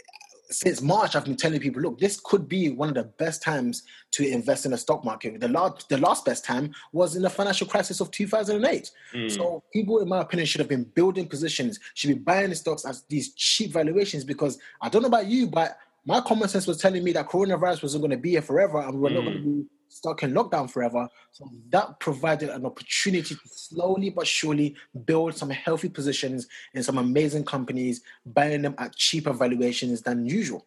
since 0.50 0.82
March, 0.82 1.16
I've 1.16 1.24
been 1.24 1.36
telling 1.36 1.60
people, 1.60 1.82
look, 1.82 1.98
this 1.98 2.20
could 2.20 2.48
be 2.48 2.70
one 2.70 2.88
of 2.88 2.94
the 2.94 3.04
best 3.04 3.42
times 3.42 3.82
to 4.12 4.26
invest 4.26 4.64
in 4.64 4.70
the 4.70 4.78
stock 4.78 5.04
market. 5.04 5.40
The 5.40 5.48
last, 5.48 5.88
the 5.88 5.98
last 5.98 6.24
best 6.24 6.44
time 6.44 6.72
was 6.92 7.16
in 7.16 7.22
the 7.22 7.30
financial 7.30 7.66
crisis 7.66 8.00
of 8.00 8.10
2008. 8.10 8.90
Mm. 9.14 9.30
So 9.30 9.62
people, 9.72 10.00
in 10.00 10.08
my 10.08 10.20
opinion, 10.20 10.46
should 10.46 10.60
have 10.60 10.68
been 10.68 10.84
building 10.84 11.26
positions, 11.26 11.80
should 11.94 12.08
be 12.08 12.14
buying 12.14 12.50
the 12.50 12.56
stocks 12.56 12.84
at 12.84 12.96
these 13.08 13.34
cheap 13.34 13.72
valuations 13.72 14.22
because 14.22 14.58
I 14.80 14.88
don't 14.88 15.02
know 15.02 15.08
about 15.08 15.26
you, 15.26 15.46
but 15.48 15.76
my 16.06 16.20
common 16.20 16.48
sense 16.48 16.66
was 16.66 16.78
telling 16.78 17.02
me 17.02 17.12
that 17.12 17.28
coronavirus 17.28 17.82
wasn't 17.82 18.02
going 18.02 18.10
to 18.10 18.16
be 18.16 18.30
here 18.30 18.42
forever 18.42 18.80
and 18.80 18.94
we 18.94 19.00
were 19.00 19.10
mm. 19.10 19.14
not 19.14 19.24
going 19.24 19.36
to 19.36 19.42
be 19.42 19.64
stuck 19.94 20.24
in 20.24 20.32
lockdown 20.32 20.68
forever. 20.68 21.08
So 21.32 21.48
that 21.70 22.00
provided 22.00 22.48
an 22.48 22.66
opportunity 22.66 23.34
to 23.34 23.40
slowly 23.46 24.10
but 24.10 24.26
surely 24.26 24.74
build 25.04 25.36
some 25.36 25.50
healthy 25.50 25.88
positions 25.88 26.48
in 26.74 26.82
some 26.82 26.98
amazing 26.98 27.44
companies, 27.44 28.02
buying 28.26 28.62
them 28.62 28.74
at 28.78 28.96
cheaper 28.96 29.32
valuations 29.32 30.02
than 30.02 30.26
usual. 30.26 30.66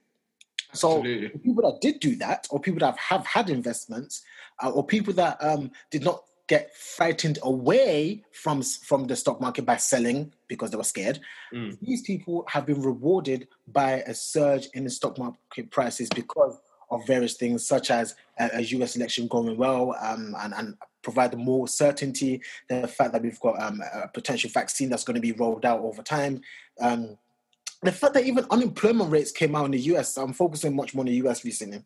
So 0.73 1.01
people 1.01 1.63
that 1.63 1.79
did 1.81 1.99
do 1.99 2.15
that, 2.17 2.47
or 2.49 2.59
people 2.59 2.79
that 2.79 2.97
have, 2.97 3.25
had 3.25 3.49
investments, 3.49 4.23
uh, 4.63 4.69
or 4.69 4.85
people 4.85 5.13
that 5.13 5.37
um, 5.41 5.71
did 5.91 6.03
not 6.03 6.23
get 6.47 6.73
frightened 6.75 7.39
away 7.43 8.23
from 8.31 8.61
from 8.61 9.07
the 9.07 9.15
stock 9.15 9.41
market 9.41 9.65
by 9.65 9.75
selling 9.75 10.33
because 10.47 10.71
they 10.71 10.77
were 10.77 10.83
scared. 10.83 11.19
Mm. 11.53 11.77
These 11.81 12.03
people 12.03 12.45
have 12.47 12.65
been 12.65 12.81
rewarded 12.81 13.47
by 13.67 14.03
a 14.07 14.13
surge 14.13 14.67
in 14.73 14.85
the 14.85 14.89
stock 14.89 15.17
market 15.17 15.71
prices 15.71 16.09
because 16.09 16.57
of 16.89 17.05
various 17.05 17.35
things, 17.35 17.65
such 17.65 17.91
as 17.91 18.15
a, 18.39 18.49
a 18.53 18.61
US 18.61 18.95
election 18.95 19.27
going 19.27 19.57
well 19.57 19.95
um, 20.01 20.35
and, 20.39 20.53
and 20.53 20.77
provide 21.01 21.37
more 21.37 21.67
certainty. 21.67 22.41
Than 22.69 22.81
the 22.81 22.87
fact 22.87 23.13
that 23.13 23.21
we've 23.21 23.39
got 23.39 23.61
um, 23.61 23.81
a 23.93 24.07
potential 24.07 24.49
vaccine 24.49 24.89
that's 24.89 25.03
going 25.03 25.15
to 25.15 25.21
be 25.21 25.31
rolled 25.31 25.65
out 25.65 25.81
over 25.81 26.01
time. 26.01 26.41
Um, 26.79 27.17
the 27.83 27.91
fact 27.91 28.15
that 28.15 28.25
even 28.25 28.45
unemployment 28.49 29.11
rates 29.11 29.31
came 29.31 29.55
out 29.55 29.65
in 29.65 29.71
the 29.71 29.79
US, 29.79 30.17
I'm 30.17 30.33
focusing 30.33 30.75
much 30.75 30.95
more 30.95 31.01
on 31.01 31.07
the 31.07 31.27
US 31.27 31.45
recently. 31.45 31.83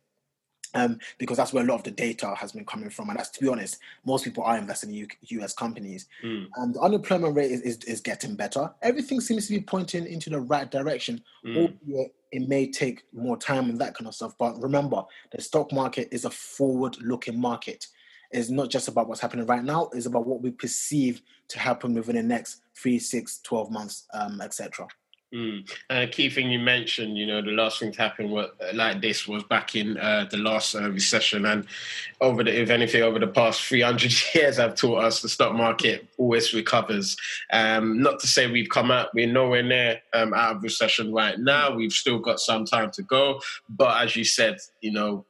Um, 0.74 1.00
because 1.18 1.38
that's 1.38 1.52
where 1.52 1.64
a 1.64 1.68
lot 1.68 1.76
of 1.76 1.84
the 1.84 1.92
data 1.92 2.34
has 2.36 2.54
been 2.54 2.66
coming 2.66 2.90
from, 2.90 3.10
and 3.10 3.20
that's 3.20 3.30
to 3.32 3.42
be 3.42 3.50
honest, 3.50 3.80
most 4.06 4.24
people 4.24 4.44
are 4.44 4.58
investing 4.58 4.94
in 4.96 5.08
U.S. 5.22 5.54
companies. 5.54 6.08
Mm. 6.24 6.48
And 6.56 6.76
the 6.76 6.80
unemployment 6.80 7.36
rate 7.36 7.52
is, 7.52 7.62
is, 7.62 7.84
is, 7.84 8.00
getting 8.00 8.36
better. 8.36 8.72
Everything 8.82 9.20
seems 9.20 9.48
to 9.48 9.54
be 9.54 9.60
pointing 9.60 10.06
into 10.08 10.30
the 10.30 10.40
right 10.40 10.72
direction. 10.72 11.22
Mm. 11.46 11.76
it 12.32 12.48
may 12.48 12.72
take 12.72 13.04
more 13.14 13.36
time 13.36 13.70
and 13.70 13.80
that 13.82 13.96
kind 13.96 14.08
of 14.08 14.16
stuff. 14.16 14.34
But 14.38 14.62
remember, 14.62 15.04
the 15.32 15.42
stock 15.42 15.74
market 15.74 16.08
is 16.12 16.24
a 16.24 16.30
forward-looking 16.30 17.40
market. 17.40 17.88
It's 18.32 18.50
not 18.50 18.70
just 18.70 18.88
about 18.88 19.10
what's 19.10 19.20
happening 19.20 19.46
right 19.46 19.64
now. 19.64 19.90
It's 19.94 20.06
about 20.06 20.26
what 20.26 20.42
we 20.42 20.52
perceive 20.52 21.22
to 21.50 21.60
happen 21.60 21.94
within 21.94 22.16
the 22.16 22.24
next 22.24 22.62
three, 22.76 22.98
six, 22.98 23.40
12 23.44 23.72
months, 23.72 24.08
um, 24.14 24.40
etc. 24.42 24.88
Mm. 25.34 25.70
Uh, 25.90 26.08
key 26.12 26.30
thing 26.30 26.52
you 26.52 26.60
mentioned, 26.60 27.18
you 27.18 27.26
know, 27.26 27.42
the 27.42 27.52
last 27.52 27.80
thing 27.80 27.94
to 27.94 28.02
happen 28.02 28.30
like 28.74 29.02
this 29.02 29.30
was 29.30 29.44
back 29.44 29.76
in 29.76 29.98
uh, 29.98 30.28
the 30.30 30.36
last 30.36 30.76
uh, 30.76 30.90
recession, 30.92 31.46
and 31.46 31.66
over 32.20 32.44
the, 32.44 32.62
if 32.62 32.70
anything, 32.70 33.02
over 33.02 33.18
the 33.18 33.28
past 33.28 33.64
300 33.64 34.14
years, 34.36 34.58
have 34.58 34.76
taught 34.76 35.06
us 35.06 35.22
the 35.22 35.30
stock 35.30 35.54
market 35.54 36.06
always 36.18 36.54
recovers. 36.54 37.16
Um, 37.54 38.02
not 38.02 38.20
to 38.20 38.28
say 38.28 38.52
we've 38.52 38.70
come 38.70 38.92
out, 38.92 39.14
we're 39.14 39.32
nowhere 39.32 39.64
near 39.64 40.02
um, 40.14 40.34
out 40.34 40.58
of 40.58 40.64
recession 40.64 41.14
right 41.14 41.40
now. 41.40 41.74
We've 41.74 41.94
still 41.94 42.20
got 42.20 42.42
some 42.42 42.66
time 42.66 42.92
to 42.92 43.04
go, 43.04 43.42
but 43.70 44.04
as 44.04 44.18
you 44.18 44.26
said, 44.26 44.58
you 44.82 44.92
know, 44.92 45.26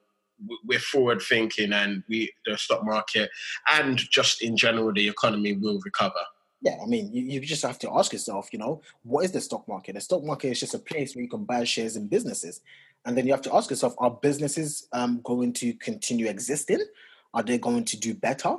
we're 0.66 0.80
forward 0.80 1.22
thinking, 1.22 1.74
and 1.74 2.02
we 2.10 2.34
the 2.48 2.58
stock 2.58 2.84
market 2.84 3.30
and 3.70 3.98
just 3.98 4.42
in 4.42 4.58
general 4.58 4.92
the 4.92 5.08
economy 5.08 5.54
will 5.54 5.80
recover. 5.86 6.22
Yeah, 6.62 6.78
I 6.82 6.86
mean, 6.86 7.12
you, 7.12 7.24
you 7.24 7.40
just 7.42 7.64
have 7.64 7.80
to 7.80 7.92
ask 7.92 8.14
yourself, 8.14 8.50
you 8.54 8.60
know, 8.60 8.82
what 9.04 9.26
is 9.26 9.32
the 9.32 9.42
stock 9.42 9.68
market? 9.68 9.94
The 9.94 10.02
stock 10.02 10.24
market 10.24 10.50
is 10.50 10.60
just 10.60 10.76
a 10.76 10.80
place 10.80 11.16
where 11.16 11.24
you 11.24 11.30
can 11.30 11.44
buy 11.44 11.64
shares 11.64 11.96
in 11.96 12.08
businesses. 12.08 12.62
And 13.06 13.18
then 13.18 13.26
you 13.26 13.34
have 13.34 13.42
to 13.44 13.56
ask 13.56 13.72
yourself, 13.72 13.96
are 13.98 14.12
businesses 14.12 14.88
um, 14.94 15.22
going 15.24 15.54
to 15.54 15.74
continue 15.74 16.28
existing? 16.28 16.86
Are 17.34 17.42
they 17.42 17.58
going 17.58 17.86
to 17.86 17.98
do 17.98 18.14
better? 18.14 18.58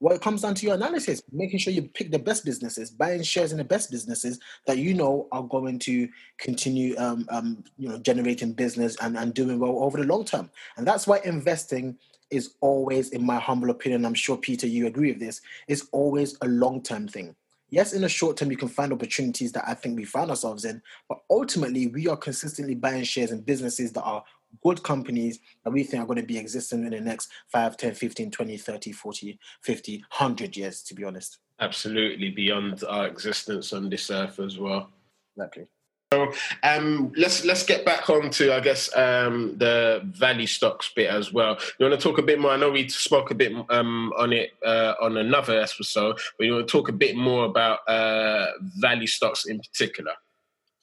Well, 0.00 0.14
it 0.14 0.20
comes 0.20 0.42
down 0.42 0.54
to 0.56 0.66
your 0.66 0.76
analysis, 0.76 1.22
making 1.32 1.58
sure 1.58 1.72
you 1.72 1.82
pick 1.82 2.12
the 2.12 2.20
best 2.20 2.44
businesses, 2.44 2.90
buying 2.90 3.22
shares 3.22 3.50
in 3.50 3.58
the 3.58 3.64
best 3.64 3.90
businesses 3.90 4.38
that 4.66 4.78
you 4.78 4.94
know 4.94 5.26
are 5.32 5.42
going 5.42 5.78
to 5.80 6.08
continue, 6.36 6.96
um, 6.98 7.26
um, 7.30 7.64
you 7.78 7.88
know, 7.88 7.98
generating 7.98 8.52
business 8.52 8.96
and, 9.00 9.16
and 9.16 9.34
doing 9.34 9.58
well 9.58 9.82
over 9.82 9.98
the 9.98 10.04
long 10.04 10.24
term. 10.24 10.50
And 10.76 10.86
that's 10.86 11.06
why 11.06 11.20
investing 11.24 11.96
is 12.30 12.54
always, 12.60 13.10
in 13.10 13.24
my 13.24 13.38
humble 13.38 13.70
opinion, 13.70 14.04
I'm 14.04 14.14
sure 14.14 14.36
Peter, 14.36 14.66
you 14.66 14.86
agree 14.86 15.12
with 15.12 15.20
this, 15.20 15.40
is 15.66 15.88
always 15.92 16.36
a 16.42 16.46
long 16.46 16.82
term 16.82 17.08
thing. 17.08 17.34
Yes, 17.70 17.92
in 17.92 18.00
the 18.02 18.08
short 18.08 18.38
term, 18.38 18.50
you 18.50 18.56
can 18.56 18.68
find 18.68 18.92
opportunities 18.92 19.52
that 19.52 19.68
I 19.68 19.74
think 19.74 19.96
we 19.96 20.04
find 20.04 20.30
ourselves 20.30 20.64
in, 20.64 20.80
but 21.08 21.18
ultimately, 21.28 21.86
we 21.86 22.08
are 22.08 22.16
consistently 22.16 22.74
buying 22.74 23.04
shares 23.04 23.30
in 23.30 23.42
businesses 23.42 23.92
that 23.92 24.02
are 24.02 24.24
good 24.62 24.82
companies 24.82 25.40
that 25.64 25.70
we 25.70 25.82
think 25.84 26.02
are 26.02 26.06
going 26.06 26.20
to 26.20 26.26
be 26.26 26.38
existing 26.38 26.84
in 26.84 26.90
the 26.90 27.00
next 27.00 27.30
5, 27.48 27.76
10, 27.76 27.94
15, 27.94 28.30
20, 28.30 28.56
30, 28.56 28.92
40, 28.92 29.38
50, 29.60 29.98
100 29.98 30.56
years, 30.56 30.82
to 30.82 30.94
be 30.94 31.04
honest. 31.04 31.38
Absolutely, 31.60 32.30
beyond 32.30 32.84
our 32.88 33.06
existence 33.06 33.72
on 33.72 33.90
this 33.90 34.10
earth 34.10 34.40
as 34.40 34.58
well. 34.58 34.90
Exactly. 35.36 35.66
So 36.12 36.32
um, 36.62 37.12
let's 37.18 37.44
let's 37.44 37.64
get 37.64 37.84
back 37.84 38.08
on 38.08 38.30
to 38.30 38.54
I 38.54 38.60
guess 38.60 38.94
um, 38.96 39.58
the 39.58 40.00
value 40.04 40.46
stocks 40.46 40.90
bit 40.96 41.10
as 41.10 41.34
well. 41.34 41.58
You 41.78 41.86
want 41.86 42.00
to 42.00 42.08
talk 42.08 42.16
a 42.16 42.22
bit 42.22 42.40
more? 42.40 42.52
I 42.52 42.56
know 42.56 42.70
we 42.70 42.88
spoke 42.88 43.30
a 43.30 43.34
bit 43.34 43.52
um, 43.68 44.14
on 44.16 44.32
it 44.32 44.52
uh, 44.64 44.94
on 45.02 45.18
another 45.18 45.60
episode, 45.60 46.18
but 46.38 46.46
you 46.46 46.54
want 46.54 46.66
to 46.66 46.72
talk 46.72 46.88
a 46.88 46.92
bit 46.92 47.14
more 47.14 47.44
about 47.44 47.86
uh, 47.86 48.46
value 48.78 49.06
stocks 49.06 49.44
in 49.44 49.58
particular. 49.58 50.12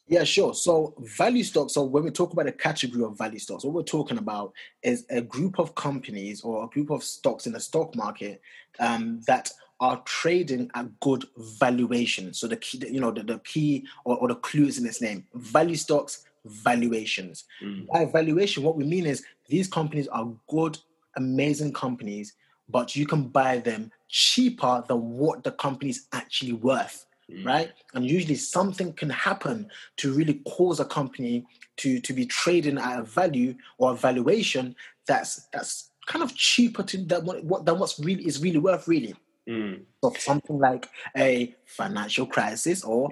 Yeah, 0.08 0.26
sure. 0.26 0.54
So 0.54 0.94
value 1.18 1.44
stocks. 1.44 1.74
So 1.74 1.84
when 1.84 2.04
we 2.04 2.12
talk 2.12 2.32
about 2.34 2.46
a 2.46 2.52
category 2.52 3.04
of 3.04 3.18
value 3.18 3.40
stocks, 3.40 3.66
what 3.66 3.74
we're 3.74 3.82
talking 3.82 4.20
about 4.20 4.54
is 4.84 5.08
a 5.10 5.22
group 5.22 5.58
of 5.58 5.74
companies 5.74 6.42
or 6.42 6.66
a 6.66 6.68
group 6.68 6.92
of 6.92 7.04
stocks 7.04 7.48
in 7.48 7.54
the 7.54 7.60
stock 7.60 7.96
market 7.96 8.42
um, 8.80 9.22
that 9.26 9.50
are 9.80 10.02
trading 10.06 10.70
at 10.76 11.00
good 11.00 11.26
valuation. 11.60 12.34
So 12.34 12.48
the 12.48 12.58
key, 12.58 12.82
you 12.90 13.00
know, 13.00 13.12
the, 13.12 13.24
the 13.24 13.40
key 13.40 13.86
or, 14.06 14.18
or 14.18 14.28
the 14.28 14.36
clues 14.36 14.78
in 14.78 14.86
its 14.86 15.02
name, 15.02 15.26
value 15.34 15.76
stocks, 15.76 16.26
valuations. 16.46 17.46
Mm. 17.62 17.88
By 17.88 18.06
valuation, 18.06 18.64
what 18.64 18.78
we 18.78 18.84
mean 18.84 19.06
is 19.06 19.24
these 19.48 19.68
companies 19.68 20.08
are 20.08 20.28
good, 20.50 20.78
amazing 21.18 21.74
companies, 21.74 22.34
but 22.70 22.96
you 22.96 23.06
can 23.06 23.28
buy 23.28 23.60
them 23.60 23.92
cheaper 24.08 24.84
than 24.88 25.18
what 25.18 25.44
the 25.44 25.52
company's 25.52 26.08
actually 26.14 26.54
worth. 26.54 27.06
Mm. 27.32 27.44
Right, 27.44 27.72
and 27.96 28.06
usually 28.06 28.36
something 28.36 28.94
can 28.94 29.10
happen 29.10 29.68
to 29.98 30.14
really 30.14 30.44
cause 30.48 30.80
a 30.80 30.86
company 30.86 31.44
to 31.78 32.00
to 32.00 32.14
be 32.14 32.28
trading 32.28 32.78
at 32.78 33.00
a 33.00 33.04
value 33.04 33.56
or 33.80 33.94
a 33.94 33.96
valuation 33.96 34.76
that's 35.08 35.48
that's 35.52 35.90
kind 36.06 36.24
of 36.24 36.36
cheaper 36.36 36.84
to 36.84 36.98
than 36.98 37.26
what 37.26 37.66
than 37.66 37.80
what's 37.80 38.00
really 38.00 38.28
is 38.28 38.44
really 38.44 38.60
worth. 38.60 38.88
Really, 38.88 39.16
Mm. 39.50 39.84
So 40.04 40.14
something 40.18 40.58
like 40.58 40.90
a 41.16 41.56
financial 41.66 42.26
crisis 42.26 42.84
or 42.84 43.10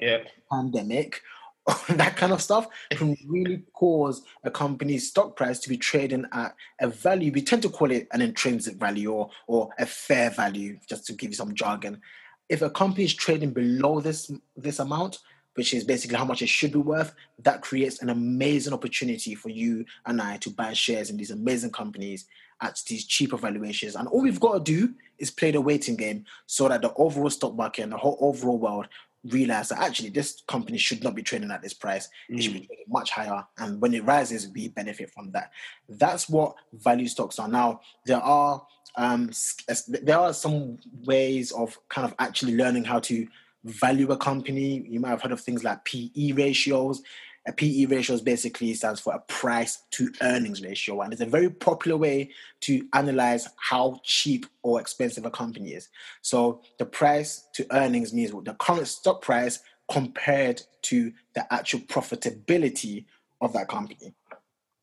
pandemic, 0.51 1.21
that 1.89 2.17
kind 2.17 2.33
of 2.33 2.41
stuff 2.41 2.67
can 2.91 3.15
really 3.27 3.63
cause 3.73 4.23
a 4.43 4.51
company's 4.51 5.09
stock 5.09 5.35
price 5.35 5.59
to 5.59 5.69
be 5.69 5.77
trading 5.77 6.25
at 6.33 6.55
a 6.81 6.87
value. 6.87 7.31
We 7.31 7.41
tend 7.41 7.61
to 7.61 7.69
call 7.69 7.91
it 7.91 8.07
an 8.11 8.21
intrinsic 8.21 8.75
value 8.75 9.11
or, 9.11 9.29
or 9.47 9.69
a 9.79 9.85
fair 9.85 10.29
value, 10.29 10.77
just 10.87 11.05
to 11.07 11.13
give 11.13 11.29
you 11.29 11.35
some 11.35 11.55
jargon. 11.55 12.01
If 12.49 12.61
a 12.61 12.69
company 12.69 13.05
is 13.05 13.13
trading 13.13 13.51
below 13.51 14.01
this 14.01 14.29
this 14.57 14.79
amount, 14.79 15.19
which 15.55 15.73
is 15.73 15.83
basically 15.83 16.17
how 16.17 16.25
much 16.25 16.41
it 16.41 16.49
should 16.49 16.71
be 16.71 16.79
worth, 16.79 17.13
that 17.39 17.61
creates 17.61 18.01
an 18.01 18.09
amazing 18.09 18.73
opportunity 18.73 19.35
for 19.35 19.49
you 19.49 19.85
and 20.05 20.21
I 20.21 20.37
to 20.37 20.49
buy 20.49 20.73
shares 20.73 21.09
in 21.09 21.17
these 21.17 21.31
amazing 21.31 21.71
companies 21.71 22.25
at 22.61 22.81
these 22.87 23.05
cheaper 23.05 23.37
valuations. 23.37 23.95
And 23.95 24.07
all 24.07 24.21
we've 24.21 24.39
got 24.39 24.53
to 24.53 24.59
do 24.59 24.93
is 25.19 25.31
play 25.31 25.51
the 25.51 25.61
waiting 25.61 25.95
game 25.95 26.25
so 26.45 26.67
that 26.67 26.81
the 26.81 26.93
overall 26.93 27.29
stock 27.29 27.55
market 27.55 27.83
and 27.83 27.91
the 27.91 27.97
whole 27.97 28.17
overall 28.21 28.57
world 28.57 28.87
realize 29.25 29.69
that 29.69 29.79
actually 29.79 30.09
this 30.09 30.43
company 30.47 30.77
should 30.77 31.03
not 31.03 31.15
be 31.15 31.23
trading 31.23 31.51
at 31.51 31.61
this 31.61 31.73
price. 31.73 32.09
It 32.29 32.41
should 32.41 32.53
be 32.53 32.59
mm. 32.61 32.67
trading 32.67 32.85
much 32.89 33.11
higher. 33.11 33.45
And 33.57 33.81
when 33.81 33.93
it 33.93 34.03
rises, 34.03 34.49
we 34.49 34.67
benefit 34.69 35.11
from 35.11 35.31
that. 35.31 35.51
That's 35.87 36.27
what 36.27 36.55
value 36.73 37.07
stocks 37.07 37.39
are. 37.39 37.47
Now, 37.47 37.81
there 38.05 38.17
are 38.17 38.65
um, 38.95 39.31
there 39.87 40.19
are 40.19 40.33
some 40.33 40.77
ways 41.03 41.51
of 41.51 41.79
kind 41.89 42.05
of 42.05 42.13
actually 42.19 42.55
learning 42.55 42.83
how 42.83 42.99
to 42.99 43.27
value 43.63 44.11
a 44.11 44.17
company. 44.17 44.85
You 44.87 44.99
might 44.99 45.09
have 45.09 45.21
heard 45.21 45.31
of 45.31 45.41
things 45.41 45.63
like 45.63 45.85
PE 45.85 46.33
ratios. 46.33 47.01
A 47.45 47.51
PE 47.51 47.85
ratio 47.85 48.17
basically 48.19 48.73
stands 48.73 49.01
for 49.01 49.13
a 49.13 49.19
price 49.19 49.83
to 49.91 50.09
earnings 50.21 50.61
ratio, 50.63 51.01
and 51.01 51.11
it's 51.11 51.21
a 51.21 51.25
very 51.25 51.49
popular 51.49 51.97
way 51.97 52.29
to 52.61 52.87
analyze 52.93 53.49
how 53.57 53.99
cheap 54.03 54.45
or 54.61 54.79
expensive 54.79 55.25
a 55.25 55.29
company 55.29 55.73
is. 55.73 55.89
So 56.21 56.61
the 56.79 56.85
price 56.85 57.45
to 57.55 57.65
earnings 57.71 58.13
means 58.13 58.31
the 58.31 58.53
current 58.53 58.87
stock 58.87 59.21
price 59.21 59.59
compared 59.91 60.61
to 60.83 61.11
the 61.35 61.53
actual 61.53 61.81
profitability 61.81 63.05
of 63.41 63.51
that 63.53 63.67
company. 63.67 64.13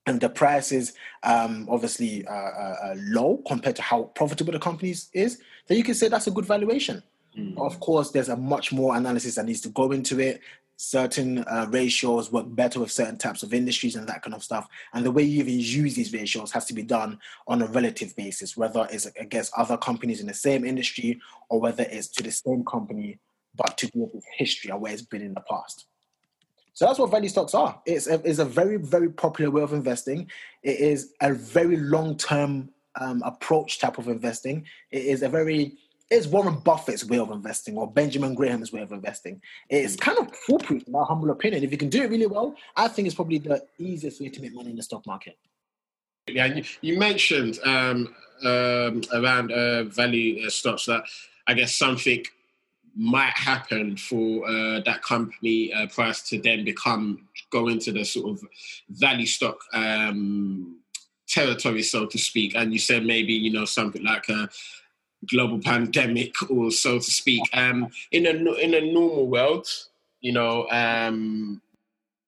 And 0.07 0.21
the 0.21 0.29
price 0.29 0.71
is 0.71 0.95
um, 1.23 1.67
obviously 1.71 2.27
uh, 2.27 2.33
uh, 2.33 2.77
uh 2.83 2.95
low 2.99 3.43
compared 3.47 3.77
to 3.77 3.83
how 3.83 4.05
profitable 4.05 4.53
the 4.53 4.59
company 4.59 4.91
is, 4.91 5.41
then 5.67 5.79
you 5.79 5.85
can 5.85 5.95
say 5.95 6.09
that's 6.09 6.27
a 6.27 6.31
good 6.31 6.47
valuation. 6.47 7.03
Mm. 7.41 7.59
Of 7.59 7.81
course, 7.81 8.11
there's 8.11 8.29
a 8.29 8.37
much 8.37 8.73
more 8.73 8.97
analysis 8.97 9.37
that 9.37 9.47
needs 9.47 9.61
to 9.63 9.69
go 9.71 9.93
into 9.93 10.21
it 10.21 10.41
certain 10.83 11.45
uh, 11.45 11.67
ratios 11.69 12.33
work 12.33 12.47
better 12.49 12.81
with 12.81 12.91
certain 12.91 13.19
types 13.19 13.43
of 13.43 13.53
industries 13.53 13.97
and 13.97 14.09
that 14.09 14.23
kind 14.23 14.33
of 14.33 14.43
stuff. 14.43 14.67
And 14.95 15.05
the 15.05 15.11
way 15.11 15.23
you 15.23 15.41
even 15.41 15.59
use 15.59 15.95
these 15.95 16.11
ratios 16.11 16.53
has 16.53 16.65
to 16.67 16.75
be 16.75 16.83
done 16.83 17.19
on 17.47 17.61
a 17.61 17.67
relative 17.67 18.17
basis, 18.17 18.57
whether 18.57 18.89
it's 18.91 19.05
against 19.05 19.53
other 19.59 19.77
companies 19.77 20.23
in 20.23 20.27
the 20.27 20.33
same 20.33 20.65
industry 20.65 21.21
or 21.51 21.61
whether 21.61 21.83
it's 21.83 22.09
to 22.09 22.23
the 22.23 22.31
same 22.31 22.65
company, 22.65 23.19
but 23.55 23.77
to 23.77 23.89
do 23.89 24.11
with 24.15 24.25
history 24.39 24.71
or 24.71 24.79
where 24.79 24.95
it's 24.95 25.03
been 25.03 25.21
in 25.21 25.35
the 25.35 25.43
past. 25.43 25.85
So 26.73 26.87
that's 26.87 26.99
what 26.99 27.11
value 27.11 27.29
stocks 27.29 27.53
are. 27.53 27.79
It's 27.85 28.07
a, 28.07 28.15
it's 28.25 28.39
a 28.39 28.47
very, 28.47 28.79
very 28.79 29.11
popular 29.11 29.51
way 29.51 29.61
of 29.61 29.75
investing. 29.75 30.31
It 30.63 30.81
is 30.81 31.13
a 31.21 31.35
very 31.35 31.77
long 31.77 32.17
term 32.17 32.71
um, 32.99 33.23
approach 33.23 33.81
type 33.81 33.99
of 33.99 34.09
investing. 34.09 34.65
It 34.91 35.05
is 35.05 35.23
a 35.23 35.29
very 35.29 35.77
is 36.11 36.26
Warren 36.26 36.57
Buffett's 36.57 37.05
way 37.05 37.19
of 37.19 37.31
investing 37.31 37.79
or 37.79 37.90
Benjamin 37.90 38.35
Graham's 38.35 38.73
way 38.73 38.83
of 38.83 38.90
investing. 38.90 39.40
It's 39.69 39.97
kind 39.97 40.19
of 40.19 40.35
foolproof, 40.35 40.83
in 40.87 40.93
my 40.93 41.05
humble 41.05 41.31
opinion. 41.31 41.62
If 41.62 41.71
you 41.71 41.79
can 41.79 41.88
do 41.88 42.02
it 42.02 42.11
really 42.11 42.26
well, 42.26 42.57
I 42.76 42.88
think 42.88 43.07
it's 43.07 43.14
probably 43.14 43.38
the 43.38 43.64
easiest 43.79 44.21
way 44.21 44.29
to 44.29 44.43
make 44.43 44.52
money 44.52 44.71
in 44.71 44.76
the 44.76 44.83
stock 44.83 45.07
market. 45.07 45.38
Yeah, 46.26 46.47
you, 46.47 46.64
you 46.81 46.99
mentioned 46.99 47.59
um, 47.64 48.14
um, 48.45 49.02
around 49.12 49.52
uh, 49.52 49.85
value 49.85 50.47
uh, 50.47 50.50
stocks 50.50 50.87
that 50.87 51.05
I 51.47 51.55
guess 51.55 51.75
something 51.75 52.25
might 52.97 53.33
happen 53.37 53.97
for 53.97 54.47
uh, 54.49 54.81
that 54.85 55.02
company 55.02 55.73
uh, 55.73 55.87
price 55.87 56.23
to 56.29 56.40
then 56.40 56.64
become 56.64 57.29
go 57.50 57.69
into 57.69 57.93
the 57.93 58.05
sort 58.05 58.31
of 58.31 58.49
value 58.90 59.26
stock 59.26 59.59
um, 59.73 60.81
territory, 61.29 61.83
so 61.83 62.07
to 62.07 62.19
speak. 62.19 62.55
And 62.57 62.73
you 62.73 62.79
said 62.79 63.05
maybe 63.05 63.33
you 63.33 63.52
know 63.52 63.64
something 63.64 64.05
like 64.05 64.29
a 64.29 64.49
global 65.29 65.61
pandemic, 65.61 66.35
or 66.50 66.71
so 66.71 66.99
to 66.99 67.05
speak. 67.05 67.43
Um, 67.53 67.89
in 68.12 68.27
a 68.27 68.31
in 68.31 68.75
a 68.75 68.93
normal 68.93 69.29
world, 69.29 69.67
you 70.21 70.33
know, 70.33 70.69
um, 70.71 71.61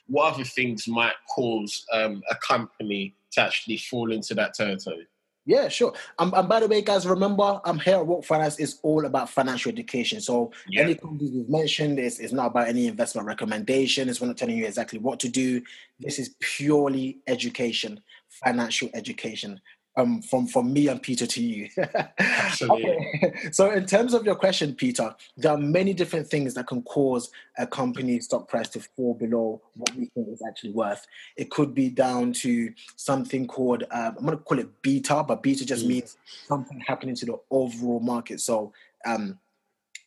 what 0.07 0.35
other 0.35 0.45
things 0.45 0.87
might 0.89 1.15
cause 1.35 1.85
um, 1.93 2.23
a 2.31 2.37
company 2.37 3.15
to 3.33 3.41
actually 3.41 3.79
fall 3.79 4.13
into 4.13 4.35
that 4.35 4.55
territory? 4.55 5.07
Yeah, 5.45 5.69
sure. 5.69 5.93
Um, 6.21 6.33
and 6.37 6.49
by 6.49 6.61
the 6.61 6.69
way, 6.69 6.83
guys, 6.83 7.05
remember, 7.05 7.61
I'm 7.65 7.81
here 7.81 7.97
at 7.97 8.07
Woke 8.07 8.25
Finance 8.25 8.61
is 8.61 8.79
all 8.83 9.07
about 9.07 9.29
financial 9.29 9.73
education. 9.73 10.21
So 10.21 10.53
yeah. 10.69 10.83
any 10.83 10.95
companies 10.95 11.33
we've 11.33 11.49
mentioned 11.49 11.99
is, 11.99 12.21
is 12.21 12.33
not 12.33 12.47
about 12.47 12.69
any 12.69 12.87
investment 12.87 13.27
recommendations. 13.27 14.21
We're 14.21 14.29
not 14.29 14.37
telling 14.37 14.57
you 14.57 14.67
exactly 14.67 15.01
what 15.01 15.19
to 15.21 15.29
do. 15.29 15.61
This 15.99 16.21
is 16.21 16.37
purely 16.39 17.19
education, 17.27 18.01
financial 18.29 18.89
education 18.95 19.61
um, 19.97 20.23
from 20.23 20.47
from 20.47 20.73
me 20.73 20.89
and 20.89 21.03
Peter 21.03 21.27
to 21.27 21.43
you. 21.43 21.69
Absolutely. 22.19 22.91
okay. 22.91 23.35
So, 23.53 23.71
in 23.71 23.87
terms 23.87 24.15
of 24.15 24.25
your 24.25 24.35
question, 24.35 24.75
Peter, 24.75 25.15
there 25.37 25.53
are 25.53 25.59
many 25.59 25.93
different 25.93 26.27
things 26.29 26.55
that 26.55 26.67
can 26.67 26.83
cause 26.83 27.31
a 27.59 27.67
company's 27.67 28.25
stock 28.25 28.49
price 28.49 28.69
to 28.71 28.81
fall 28.81 29.15
below 29.15 29.61
what 29.75 29.95
we 29.95 30.07
think 30.07 30.29
is 30.29 30.43
actually 30.47 30.73
worth. 30.73 31.07
It 31.37 31.51
could 31.51 31.75
be 31.75 31.91
down 31.91 32.33
to 32.35 32.73
something 32.97 33.47
called 33.47 33.85
um, 33.91 34.17
I'm 34.19 34.25
going 34.25 34.39
to 34.39 34.45
call 34.45 34.59
it 34.59 34.83
beta, 34.83 35.25
but 35.27 35.43
beta 35.43 35.67
just 35.67 35.85
mm. 35.85 35.89
means 35.89 36.17
something 36.47 36.81
happening 36.81 37.15
to 37.17 37.27
the 37.27 37.39
overall 37.51 38.01
market. 38.01 38.41
So, 38.41 38.73
um, 39.05 39.39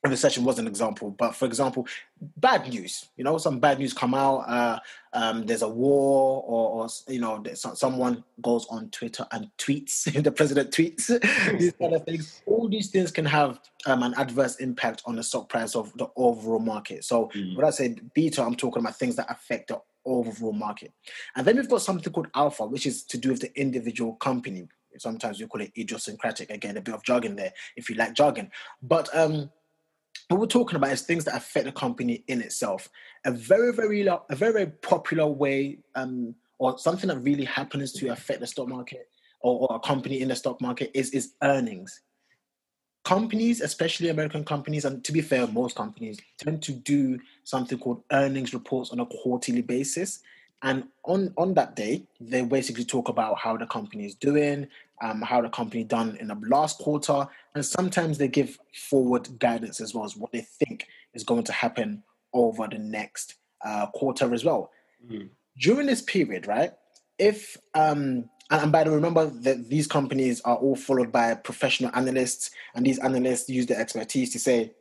recession 0.09 0.43
was 0.43 0.59
an 0.59 0.67
example, 0.67 1.11
but 1.11 1.35
for 1.35 1.45
example, 1.45 1.87
bad 2.37 2.67
news. 2.67 3.09
You 3.17 3.23
know, 3.23 3.37
some 3.37 3.59
bad 3.59 3.79
news 3.79 3.93
come 3.93 4.13
out. 4.13 4.39
Uh, 4.47 4.79
um, 5.13 5.45
there's 5.45 5.61
a 5.61 5.69
war, 5.69 6.43
or, 6.45 6.83
or 6.83 6.87
you 7.07 7.19
know, 7.19 7.43
someone 7.53 8.23
goes 8.41 8.67
on 8.69 8.89
Twitter 8.89 9.25
and 9.31 9.49
tweets. 9.57 10.11
the 10.23 10.31
president 10.31 10.71
tweets 10.71 11.07
these 11.59 11.73
kind 11.73 11.93
of 11.93 12.03
things. 12.03 12.41
All 12.45 12.67
these 12.67 12.89
things 12.89 13.11
can 13.11 13.25
have 13.25 13.59
um, 13.85 14.03
an 14.03 14.13
adverse 14.17 14.57
impact 14.57 15.01
on 15.05 15.15
the 15.15 15.23
stock 15.23 15.49
price 15.49 15.75
of 15.75 15.91
the 15.97 16.07
overall 16.15 16.59
market. 16.59 17.03
So 17.03 17.29
mm. 17.35 17.55
when 17.55 17.65
I 17.65 17.69
say 17.69 17.95
beta, 18.13 18.43
I'm 18.43 18.55
talking 18.55 18.81
about 18.81 18.97
things 18.97 19.15
that 19.15 19.29
affect 19.29 19.69
the 19.69 19.79
overall 20.05 20.53
market. 20.53 20.93
And 21.35 21.45
then 21.45 21.57
we've 21.57 21.69
got 21.69 21.81
something 21.81 22.11
called 22.11 22.27
alpha, 22.35 22.65
which 22.65 22.85
is 22.85 23.03
to 23.05 23.17
do 23.17 23.29
with 23.29 23.41
the 23.41 23.59
individual 23.59 24.13
company. 24.15 24.67
Sometimes 24.97 25.39
we 25.39 25.47
call 25.47 25.61
it 25.61 25.73
idiosyncratic. 25.77 26.49
Again, 26.49 26.77
a 26.77 26.81
bit 26.81 26.93
of 26.93 27.03
jargon 27.03 27.35
there, 27.35 27.51
if 27.75 27.89
you 27.89 27.95
like 27.95 28.13
jargon. 28.13 28.49
But 28.81 29.09
um, 29.13 29.49
what 30.29 30.39
we're 30.39 30.47
talking 30.47 30.75
about 30.75 30.91
is 30.91 31.01
things 31.01 31.25
that 31.25 31.35
affect 31.35 31.65
the 31.65 31.71
company 31.71 32.23
in 32.27 32.41
itself. 32.41 32.89
A 33.25 33.31
very, 33.31 33.73
very, 33.73 34.05
a 34.05 34.19
very, 34.31 34.53
very 34.53 34.67
popular 34.67 35.27
way, 35.27 35.79
um, 35.95 36.35
or 36.57 36.77
something 36.77 37.09
that 37.09 37.19
really 37.19 37.45
happens 37.45 37.91
to 37.93 38.09
affect 38.09 38.39
the 38.39 38.47
stock 38.47 38.67
market 38.67 39.09
or, 39.41 39.67
or 39.69 39.75
a 39.75 39.79
company 39.79 40.21
in 40.21 40.29
the 40.29 40.35
stock 40.35 40.59
market 40.61 40.91
is 40.93 41.11
is 41.11 41.33
earnings. 41.43 42.01
Companies, 43.03 43.61
especially 43.61 44.09
American 44.09 44.43
companies, 44.43 44.83
and 44.83 45.03
to 45.03 45.11
be 45.11 45.21
fair, 45.21 45.45
most 45.47 45.75
companies 45.75 46.19
tend 46.39 46.63
to 46.63 46.71
do 46.71 47.19
something 47.43 47.77
called 47.77 48.01
earnings 48.11 48.53
reports 48.53 48.89
on 48.89 48.99
a 48.99 49.05
quarterly 49.05 49.61
basis. 49.61 50.21
And 50.61 50.85
on, 51.03 51.33
on 51.37 51.53
that 51.55 51.75
day, 51.75 52.07
they 52.19 52.43
basically 52.43 52.85
talk 52.85 53.09
about 53.09 53.37
how 53.37 53.57
the 53.57 53.67
company 53.67 54.05
is 54.05 54.15
doing, 54.15 54.67
um, 55.01 55.21
how 55.21 55.41
the 55.41 55.49
company 55.49 55.83
done 55.83 56.17
in 56.19 56.27
the 56.27 56.37
last 56.47 56.79
quarter, 56.79 57.27
and 57.53 57.65
sometimes 57.65 58.17
they 58.17 58.27
give 58.27 58.57
forward 58.73 59.29
guidance 59.39 59.79
as 59.79 59.93
well 59.93 60.05
as 60.05 60.15
what 60.15 60.31
they 60.31 60.41
think 60.41 60.87
is 61.13 61.23
going 61.23 61.43
to 61.43 61.51
happen 61.51 62.03
over 62.33 62.67
the 62.67 62.79
next 62.79 63.35
uh, 63.63 63.87
quarter 63.87 64.33
as 64.33 64.43
well. 64.43 64.71
Mm. 65.09 65.29
During 65.57 65.87
this 65.87 66.01
period, 66.01 66.47
right? 66.47 66.71
If 67.17 67.57
um, 67.73 68.29
and 68.51 68.71
by 68.71 68.83
the 68.83 68.91
way, 68.91 68.97
remember 68.97 69.25
that 69.25 69.69
these 69.69 69.87
companies 69.87 70.41
are 70.41 70.55
all 70.55 70.75
followed 70.75 71.11
by 71.11 71.33
professional 71.33 71.91
analysts, 71.95 72.51
and 72.75 72.85
these 72.85 72.99
analysts 72.99 73.49
use 73.49 73.65
their 73.65 73.79
expertise 73.79 74.31
to 74.33 74.39
say, 74.39 74.73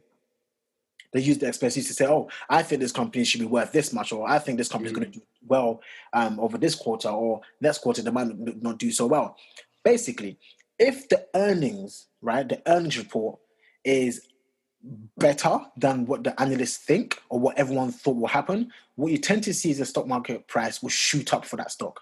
they 1.14 1.20
use 1.20 1.38
the 1.38 1.46
expertise 1.46 1.86
to 1.86 1.94
say, 1.94 2.06
"Oh, 2.06 2.28
I 2.50 2.62
think 2.62 2.82
this 2.82 2.92
company 2.92 3.24
should 3.24 3.40
be 3.40 3.46
worth 3.46 3.72
this 3.72 3.94
much," 3.94 4.12
or 4.12 4.28
"I 4.28 4.38
think 4.38 4.58
this 4.58 4.68
company 4.68 4.90
is 4.90 4.92
mm. 4.92 5.00
going 5.00 5.12
to 5.12 5.18
do 5.20 5.24
well 5.46 5.80
um, 6.12 6.38
over 6.38 6.58
this 6.58 6.74
quarter," 6.74 7.08
or 7.08 7.40
next 7.62 7.78
quarter 7.78 8.02
they 8.02 8.10
might 8.10 8.28
not 8.62 8.78
do 8.78 8.90
so 8.92 9.06
well 9.06 9.36
basically, 9.84 10.38
if 10.78 11.08
the 11.08 11.26
earnings, 11.34 12.06
right, 12.20 12.48
the 12.48 12.60
earnings 12.66 12.98
report 12.98 13.38
is 13.84 14.26
better 15.16 15.60
than 15.76 16.04
what 16.06 16.24
the 16.24 16.38
analysts 16.40 16.78
think 16.78 17.22
or 17.28 17.38
what 17.38 17.56
everyone 17.56 17.92
thought 17.92 18.16
will 18.16 18.26
happen, 18.26 18.72
what 18.96 19.12
you 19.12 19.18
tend 19.18 19.44
to 19.44 19.54
see 19.54 19.70
is 19.70 19.78
the 19.78 19.84
stock 19.84 20.06
market 20.06 20.48
price 20.48 20.82
will 20.82 20.90
shoot 20.90 21.32
up 21.32 21.44
for 21.44 21.56
that 21.56 21.70
stock, 21.70 22.00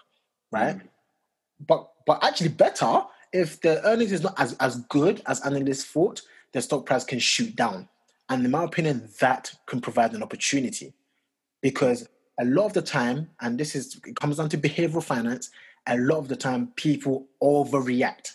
right? 0.51 0.77
Mm. 0.77 0.87
But 1.67 1.89
but 2.05 2.23
actually 2.23 2.49
better 2.49 3.03
if 3.31 3.61
the 3.61 3.85
earnings 3.87 4.11
is 4.11 4.21
not 4.21 4.39
as, 4.39 4.53
as 4.59 4.77
good 4.89 5.21
as 5.27 5.41
analysts 5.41 5.85
thought, 5.85 6.21
the 6.51 6.61
stock 6.61 6.85
price 6.85 7.03
can 7.03 7.19
shoot 7.19 7.55
down. 7.55 7.87
And 8.29 8.45
in 8.45 8.51
my 8.51 8.63
opinion, 8.63 9.09
that 9.19 9.51
can 9.65 9.81
provide 9.81 10.13
an 10.13 10.23
opportunity 10.23 10.93
because 11.61 12.07
a 12.39 12.45
lot 12.45 12.65
of 12.65 12.73
the 12.73 12.81
time, 12.81 13.29
and 13.41 13.59
this 13.59 13.75
is 13.75 13.99
it 14.05 14.19
comes 14.19 14.37
down 14.37 14.49
to 14.49 14.57
behavioral 14.57 15.03
finance, 15.03 15.49
a 15.87 15.97
lot 15.97 16.19
of 16.19 16.27
the 16.27 16.35
time 16.35 16.67
people 16.75 17.27
overreact, 17.41 18.31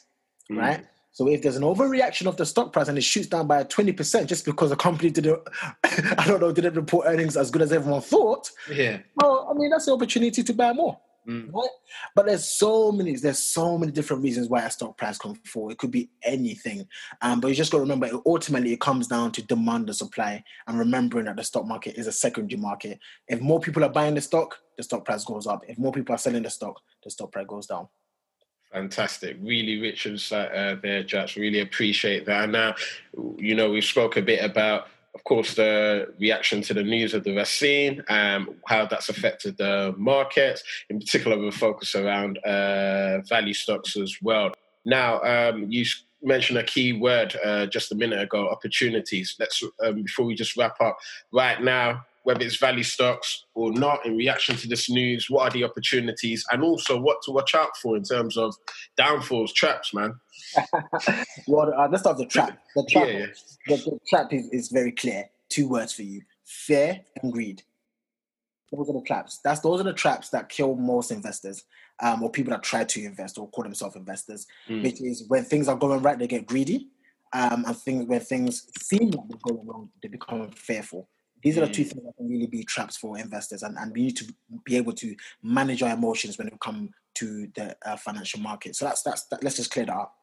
mm. 0.51 0.59
right? 0.59 0.85
So 1.13 1.29
if 1.29 1.43
there's 1.43 1.57
an 1.57 1.65
overreaction 1.65 2.27
of 2.27 2.37
the 2.37 2.47
stock 2.47 2.73
price 2.73 2.87
and 2.87 2.97
it 2.97 3.03
shoots 3.03 3.27
down 3.27 3.49
by 3.49 3.65
20% 3.65 4.27
just 4.27 4.45
because 4.45 4.71
the 4.71 4.77
company 4.77 5.11
didn't, 5.11 5.41
I 5.85 6.25
don't 6.29 6.41
know, 6.41 6.53
didn't 6.53 6.75
report 6.75 7.07
earnings 7.09 7.37
as 7.37 7.51
good 7.51 7.61
as 7.61 7.73
everyone 7.73 8.03
thought. 8.03 8.51
Yeah. 8.71 8.99
Well, 9.17 9.49
I 9.51 9.59
mean, 9.59 9.71
that's 9.71 9.87
the 9.87 9.95
opportunity 9.95 10.45
to 10.45 10.53
buy 10.53 10.73
more. 10.73 10.97
Mm. 11.29 11.53
Right? 11.53 11.69
But 12.15 12.27
there's 12.27 12.51
so 12.51 12.91
many, 12.91 13.15
there's 13.17 13.39
so 13.41 13.77
many 13.77 13.93
different 13.93 14.23
reasons 14.23 14.49
why 14.49 14.63
a 14.63 14.71
stock 14.71 14.97
price 14.97 15.19
can 15.19 15.35
fall. 15.45 15.71
It 15.71 15.77
could 15.77 15.91
be 15.91 16.09
anything. 16.23 16.87
Um, 17.21 17.41
but 17.41 17.49
you 17.49 17.55
just 17.55 17.71
got 17.71 17.79
to 17.79 17.83
remember, 17.83 18.07
it, 18.07 18.15
ultimately, 18.25 18.73
it 18.73 18.81
comes 18.81 19.09
down 19.09 19.33
to 19.33 19.43
demand 19.43 19.89
and 19.89 19.97
supply, 19.97 20.43
and 20.67 20.79
remembering 20.79 21.27
that 21.27 21.37
the 21.37 21.45
stock 21.45 21.67
market 21.67 21.97
is 21.97 22.07
a 22.07 22.13
secondary 22.13 22.61
market. 22.61 22.99
If 23.29 23.41
more 23.41 23.61
people 23.61 23.85
are 23.85 23.91
buying 23.91 24.15
the 24.15 24.23
stock, 24.23 24.59
the 24.79 24.83
stock 24.83 25.05
price 25.05 25.25
goes 25.25 25.47
up. 25.47 25.65
If 25.69 25.77
more 25.77 25.93
people 25.93 26.15
are 26.15 26.19
selling 26.19 26.45
the 26.45 26.51
stock, 26.51 26.81
the 27.05 27.11
stock 27.11 27.31
price 27.31 27.47
goes 27.47 27.67
down. 27.67 27.89
Fantastic, 28.73 29.37
really 29.41 29.81
rich 29.81 30.07
insight 30.07 30.53
uh, 30.53 30.77
there, 30.83 31.03
Judge. 31.03 31.37
Really 31.37 31.61
appreciate 31.61 32.27
that. 32.27 32.45
And 32.45 32.53
now, 32.53 32.75
you 33.39 33.55
know, 33.55 33.71
we 33.71 33.81
spoke 33.81 34.17
a 34.17 34.23
bit 34.23 34.45
about 34.45 34.89
of 35.19 35.25
course, 35.25 35.55
the 35.55 36.15
reaction 36.21 36.63
to 36.63 36.73
the 36.73 36.83
news 36.85 37.13
of 37.13 37.25
the 37.25 37.35
vaccine, 37.35 38.05
um, 38.09 38.55
how 38.67 38.87
that's 38.87 39.09
affected 39.09 39.57
the 39.59 39.93
markets, 39.99 40.63
in 40.91 41.01
particular 41.01 41.37
with 41.37 41.55
a 41.55 41.59
focus 41.59 41.97
around 41.97 42.39
uh, 42.39 43.21
value 43.23 43.53
stocks 43.53 43.97
as 43.97 44.17
well. 44.23 44.53
Now, 44.85 45.21
um, 45.23 45.67
you 45.69 45.85
mentioned 46.23 46.59
a 46.61 46.63
key 46.63 46.93
word 46.93 47.35
uh, 47.45 47.67
just 47.67 47.91
a 47.91 47.97
minute 47.97 48.21
ago, 48.21 48.49
opportunities. 48.49 49.35
Let's, 49.41 49.61
um, 49.85 50.03
before 50.05 50.25
we 50.25 50.37
just 50.37 50.57
wrap 50.57 50.81
up, 50.81 50.99
right 51.33 51.61
now, 51.61 52.07
whether 52.29 52.45
it's 52.45 52.59
value 52.59 52.83
stocks 52.83 53.47
or 53.55 53.73
not, 53.73 54.05
in 54.05 54.15
reaction 54.15 54.55
to 54.55 54.69
this 54.69 54.91
news, 54.91 55.31
what 55.31 55.49
are 55.49 55.51
the 55.51 55.65
opportunities 55.65 56.45
and 56.53 56.63
also 56.63 57.01
what 57.01 57.23
to 57.23 57.31
watch 57.31 57.55
out 57.55 57.75
for 57.81 57.97
in 57.97 58.03
terms 58.03 58.37
of 58.37 58.55
downfalls, 58.99 59.51
traps, 59.55 59.95
man? 59.95 60.13
well, 61.49 61.73
uh, 61.75 61.89
let's 61.91 62.03
start 62.03 62.19
the 62.19 62.27
trap. 62.27 62.59
The 62.77 62.85
trap, 62.91 63.07
yeah, 63.07 63.19
yeah. 63.19 63.27
The, 63.69 63.77
the, 63.77 63.99
trap 64.07 64.35
is, 64.35 64.47
is 64.51 64.69
very 64.69 64.93
clear. 64.93 65.25
Two 65.49 65.71
words 65.71 65.95
for 65.95 66.03
you: 66.03 66.21
fear 66.45 67.01
and 67.23 67.33
greed. 67.33 67.63
Those 68.71 68.91
are 68.91 69.01
the 69.01 69.07
traps. 69.07 69.41
That's 69.43 69.61
those 69.61 69.81
are 69.81 69.85
the 69.85 69.95
traps 69.95 70.29
that 70.29 70.51
kill 70.51 70.75
most 70.75 71.11
investors, 71.11 71.65
um, 72.03 72.23
or 72.23 72.31
people 72.31 72.51
that 72.51 72.63
try 72.63 72.85
to 72.85 73.05
invest 73.07 73.39
or 73.39 73.49
call 73.49 73.65
themselves 73.65 73.97
investors. 73.97 74.47
Mm. 74.69 74.83
Which 74.83 75.01
is 75.01 75.25
when 75.29 75.45
things 75.45 75.67
are 75.67 75.77
going 75.77 76.03
right, 76.03 76.19
they 76.19 76.27
get 76.27 76.45
greedy, 76.45 76.89
um, 77.33 77.65
and 77.67 77.75
things 77.75 78.05
when 78.05 78.21
things 78.21 78.67
seem 78.79 79.13
like 79.13 79.29
they're 79.29 79.55
going 79.55 79.67
wrong, 79.67 79.89
they 80.03 80.09
become 80.09 80.51
fearful. 80.51 81.09
These 81.43 81.59
are 81.59 81.67
the 81.67 81.73
two 81.73 81.85
mm. 81.85 81.91
things 81.91 82.05
that 82.05 82.17
can 82.17 82.29
really 82.29 82.47
be 82.47 82.65
traps 82.65 82.97
for 82.97 83.19
investors, 83.19 83.63
and, 83.63 83.77
and 83.79 83.93
we 83.93 84.03
need 84.03 84.17
to 84.17 84.33
be 84.65 84.77
able 84.77 84.93
to 84.95 85.15
manage 85.43 85.83
our 85.83 85.93
emotions 85.93 86.39
when 86.39 86.49
it 86.49 86.61
comes 86.61 86.91
to 87.15 87.49
the 87.55 87.77
uh, 87.85 87.97
financial 87.97 88.41
market. 88.41 88.77
So 88.77 88.85
that's 88.85 89.03
that's 89.03 89.25
that, 89.27 89.43
let's 89.43 89.57
just 89.57 89.71
clear 89.71 89.87
that 89.87 89.97
up. 89.97 90.15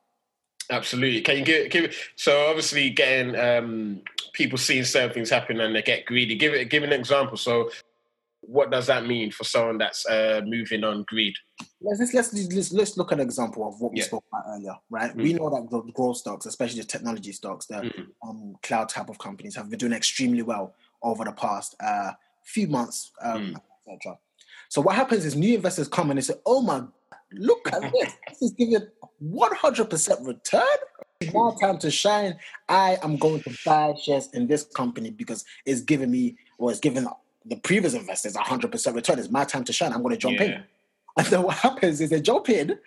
Absolutely. 0.71 1.21
Can 1.21 1.37
you 1.37 1.45
give, 1.45 1.69
give 1.69 1.95
so 2.15 2.47
obviously 2.47 2.89
getting 2.89 3.35
um, 3.35 4.01
people 4.33 4.57
seeing 4.57 4.83
certain 4.83 5.13
things 5.13 5.29
happen 5.29 5.59
and 5.59 5.75
they 5.75 5.81
get 5.81 6.05
greedy. 6.05 6.35
Give 6.35 6.53
it 6.53 6.69
give 6.69 6.83
an 6.83 6.93
example. 6.93 7.37
So 7.37 7.69
what 8.41 8.71
does 8.71 8.87
that 8.87 9.05
mean 9.05 9.31
for 9.31 9.43
someone 9.43 9.77
that's 9.77 10.05
uh, 10.05 10.41
moving 10.45 10.83
on 10.83 11.03
greed? 11.07 11.35
Let's, 11.81 12.13
let's 12.13 12.33
let's 12.33 12.71
let's 12.71 12.97
look 12.97 13.11
at 13.11 13.19
an 13.19 13.25
example 13.25 13.67
of 13.67 13.79
what 13.79 13.91
we 13.91 13.99
yeah. 13.99 14.05
spoke 14.05 14.23
about 14.31 14.45
earlier, 14.49 14.75
right? 14.89 15.11
Mm-hmm. 15.11 15.21
We 15.21 15.33
know 15.33 15.49
that 15.49 15.69
the 15.69 15.91
growth 15.91 16.17
stocks, 16.17 16.45
especially 16.45 16.81
the 16.81 16.87
technology 16.87 17.31
stocks, 17.31 17.65
the 17.67 17.75
mm-hmm. 17.75 18.29
um, 18.29 18.55
cloud 18.63 18.89
type 18.89 19.09
of 19.09 19.17
companies, 19.17 19.55
have 19.55 19.69
been 19.69 19.79
doing 19.79 19.93
extremely 19.93 20.41
well 20.41 20.75
over 21.01 21.23
the 21.23 21.31
past 21.31 21.75
uh, 21.79 22.11
few 22.43 22.67
months, 22.67 23.11
um, 23.21 23.55
mm. 23.55 23.93
etc. 23.93 24.17
So 24.69 24.81
what 24.81 24.95
happens 24.95 25.25
is 25.25 25.35
new 25.35 25.55
investors 25.55 25.87
come 25.87 26.09
and 26.09 26.17
they 26.17 26.21
say, 26.21 26.35
"Oh 26.45 26.61
my, 26.61 26.83
look 27.31 27.67
at 27.71 27.81
this! 27.93 28.13
This 28.29 28.41
is 28.41 28.51
giving 28.51 28.87
one 29.19 29.55
hundred 29.55 29.89
percent 29.89 30.25
return. 30.25 30.63
It's 31.21 31.33
now 31.33 31.55
time 31.61 31.77
to 31.79 31.91
shine. 31.91 32.37
I 32.67 32.97
am 33.01 33.17
going 33.17 33.41
to 33.43 33.57
buy 33.65 33.93
shares 34.01 34.29
in 34.33 34.47
this 34.47 34.63
company 34.63 35.11
because 35.11 35.45
it's 35.65 35.81
giving 35.81 36.11
me 36.11 36.35
or 36.57 36.71
it's 36.71 36.79
giving 36.79 37.07
the 37.45 37.55
previous 37.57 37.93
investors 37.93 38.35
hundred 38.35 38.71
percent 38.71 38.95
return. 38.95 39.19
It's 39.19 39.29
my 39.29 39.45
time 39.45 39.63
to 39.65 39.73
shine. 39.73 39.93
I'm 39.93 40.01
going 40.01 40.15
to 40.15 40.19
jump 40.19 40.39
yeah. 40.39 40.45
in." 40.45 40.63
And 41.17 41.27
then 41.27 41.43
what 41.43 41.55
happens 41.55 42.01
is 42.01 42.09
they 42.09 42.19
jump 42.19 42.49
in, 42.49 42.77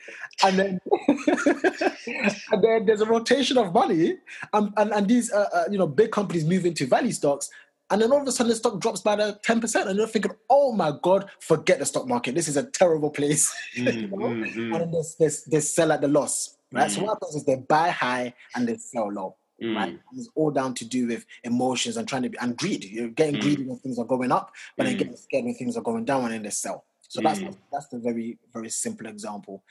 and 0.44 0.58
then 0.58 0.80
and 1.08 2.62
then 2.62 2.84
there's 2.84 3.00
a 3.00 3.06
rotation 3.06 3.56
of 3.56 3.72
money, 3.72 4.18
and 4.52 4.70
and, 4.76 4.92
and 4.92 5.08
these 5.08 5.32
uh, 5.32 5.48
uh, 5.50 5.64
you 5.70 5.78
know 5.78 5.86
big 5.86 6.10
companies 6.10 6.44
move 6.44 6.66
into 6.66 6.86
value 6.86 7.12
stocks, 7.12 7.48
And 7.90 8.02
then 8.02 8.12
all 8.12 8.20
of 8.20 8.28
a 8.28 8.32
sudden 8.32 8.50
the 8.50 8.56
stock 8.56 8.78
drops 8.80 9.00
by 9.00 9.16
the 9.16 9.38
10%. 9.44 9.86
And 9.86 9.98
you're 9.98 10.06
thinking, 10.06 10.32
oh 10.50 10.72
my 10.72 10.92
God, 11.02 11.30
forget 11.40 11.78
the 11.78 11.86
stock 11.86 12.06
market. 12.06 12.34
This 12.34 12.48
is 12.48 12.56
a 12.56 12.64
terrible 12.64 13.10
place. 13.10 13.54
Mm, 13.78 13.94
you 13.94 14.06
know? 14.08 14.16
mm, 14.16 14.54
mm. 14.54 14.72
And 14.72 14.74
then 14.74 14.90
there's, 14.90 15.14
there's, 15.18 15.44
there's 15.44 15.72
sell 15.72 15.92
at 15.92 16.00
the 16.00 16.08
loss. 16.08 16.56
Right. 16.72 16.90
So 16.90 17.00
mm. 17.00 17.04
what 17.04 17.14
happens 17.14 17.36
is 17.36 17.44
they 17.44 17.56
buy 17.56 17.90
high 17.90 18.34
and 18.54 18.68
they 18.68 18.76
sell 18.76 19.12
low. 19.12 19.36
Mm. 19.62 19.76
Right? 19.76 19.88
And 19.88 20.18
it's 20.18 20.28
all 20.34 20.50
down 20.50 20.74
to 20.74 20.84
do 20.84 21.06
with 21.06 21.24
emotions 21.44 21.96
and 21.96 22.08
trying 22.08 22.22
to 22.22 22.28
be 22.28 22.38
and 22.38 22.56
greed. 22.56 22.84
You're 22.84 23.08
getting 23.08 23.36
mm. 23.36 23.40
greedy 23.40 23.64
when 23.64 23.78
things 23.78 23.98
are 23.98 24.04
going 24.04 24.32
up, 24.32 24.52
but 24.76 24.84
then 24.84 24.96
getting 24.96 25.16
scared 25.16 25.44
when 25.44 25.54
things 25.54 25.76
are 25.76 25.82
going 25.82 26.04
down 26.04 26.24
and 26.24 26.32
then 26.32 26.42
they 26.42 26.50
sell. 26.50 26.84
So 27.08 27.22
that's 27.22 27.40
that's 27.72 27.88
the 27.88 27.98
very, 27.98 28.38
very 28.52 28.68
simple 28.68 29.06
example. 29.06 29.62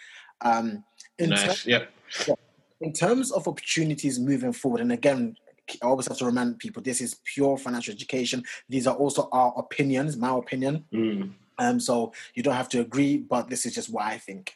Um 0.42 0.84
in 1.20 1.32
nice. 1.32 1.66
Yep. 1.66 1.92
yeah. 2.28 2.36
In 2.82 2.94
terms 2.94 3.32
of 3.32 3.48
opportunities 3.48 4.20
moving 4.20 4.54
forward, 4.54 4.82
and 4.82 4.92
again, 4.92 5.36
I 5.82 5.86
always 5.86 6.08
have 6.08 6.18
to 6.18 6.26
remind 6.26 6.60
people 6.60 6.82
this 6.82 7.02
is 7.02 7.20
pure 7.24 7.58
financial 7.58 7.94
education. 7.94 8.44
These 8.70 8.88
are 8.88 8.96
also 8.96 9.30
our 9.32 9.54
opinions, 9.58 10.18
my 10.18 10.36
opinion. 10.36 10.86
Mm. 10.94 11.34
Um, 11.60 11.80
so 11.80 12.14
you 12.36 12.44
don't 12.44 12.56
have 12.56 12.70
to 12.70 12.82
agree, 12.82 13.18
but 13.18 13.50
this 13.50 13.66
is 13.66 13.74
just 13.74 13.90
what 13.90 14.06
I 14.06 14.18
think. 14.18 14.54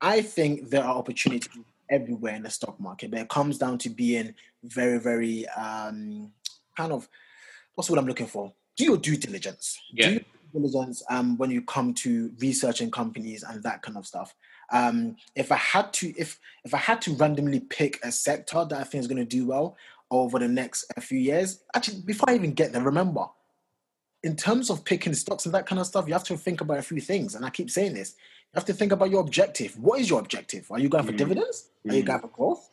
I 0.00 0.20
think 0.20 0.70
there 0.70 0.84
are 0.84 0.96
opportunities 0.96 1.48
everywhere 1.90 2.34
in 2.34 2.42
the 2.42 2.50
stock 2.50 2.78
market, 2.80 3.10
but 3.10 3.20
it 3.20 3.28
comes 3.28 3.58
down 3.58 3.78
to 3.78 3.90
being 3.90 4.34
very, 4.64 4.98
very 4.98 5.46
um, 5.48 6.32
kind 6.76 6.92
of 6.92 7.08
what's 7.74 7.90
what 7.90 7.98
I'm 7.98 8.06
looking 8.06 8.26
for? 8.26 8.52
Do 8.76 8.84
your 8.84 8.96
due 8.96 9.16
diligence. 9.16 9.78
Yeah. 9.92 10.06
Do 10.06 10.12
your 10.12 10.22
diligence 10.54 11.02
um, 11.10 11.36
when 11.36 11.50
you 11.50 11.62
come 11.62 11.94
to 11.94 12.32
researching 12.38 12.90
companies 12.90 13.42
and 13.42 13.62
that 13.62 13.82
kind 13.82 13.96
of 13.96 14.06
stuff. 14.06 14.34
Um, 14.72 15.16
if 15.36 15.52
I 15.52 15.56
had 15.56 15.92
to, 15.94 16.14
if 16.16 16.38
if 16.64 16.72
I 16.72 16.78
had 16.78 17.02
to 17.02 17.14
randomly 17.14 17.60
pick 17.60 18.00
a 18.02 18.10
sector 18.10 18.64
that 18.64 18.80
I 18.80 18.84
think 18.84 19.02
is 19.02 19.08
going 19.08 19.18
to 19.18 19.24
do 19.24 19.46
well, 19.46 19.76
over 20.12 20.38
the 20.38 20.48
next 20.48 20.84
few 21.00 21.18
years. 21.18 21.62
Actually, 21.74 22.02
before 22.02 22.30
I 22.30 22.34
even 22.34 22.52
get 22.52 22.72
there, 22.72 22.82
remember, 22.82 23.26
in 24.22 24.36
terms 24.36 24.70
of 24.70 24.84
picking 24.84 25.14
stocks 25.14 25.46
and 25.46 25.54
that 25.54 25.66
kind 25.66 25.80
of 25.80 25.86
stuff, 25.86 26.06
you 26.06 26.12
have 26.12 26.24
to 26.24 26.36
think 26.36 26.60
about 26.60 26.78
a 26.78 26.82
few 26.82 27.00
things. 27.00 27.34
And 27.34 27.44
I 27.44 27.50
keep 27.50 27.70
saying 27.70 27.94
this. 27.94 28.14
You 28.52 28.58
have 28.58 28.64
to 28.66 28.74
think 28.74 28.92
about 28.92 29.10
your 29.10 29.20
objective. 29.20 29.76
What 29.78 30.00
is 30.00 30.10
your 30.10 30.20
objective? 30.20 30.70
Are 30.70 30.78
you 30.78 30.88
going 30.88 31.04
for 31.04 31.12
mm. 31.12 31.16
dividends? 31.16 31.70
Are 31.88 31.94
you 31.94 32.02
mm. 32.02 32.06
going 32.06 32.20
for 32.20 32.28
growth? 32.28 32.70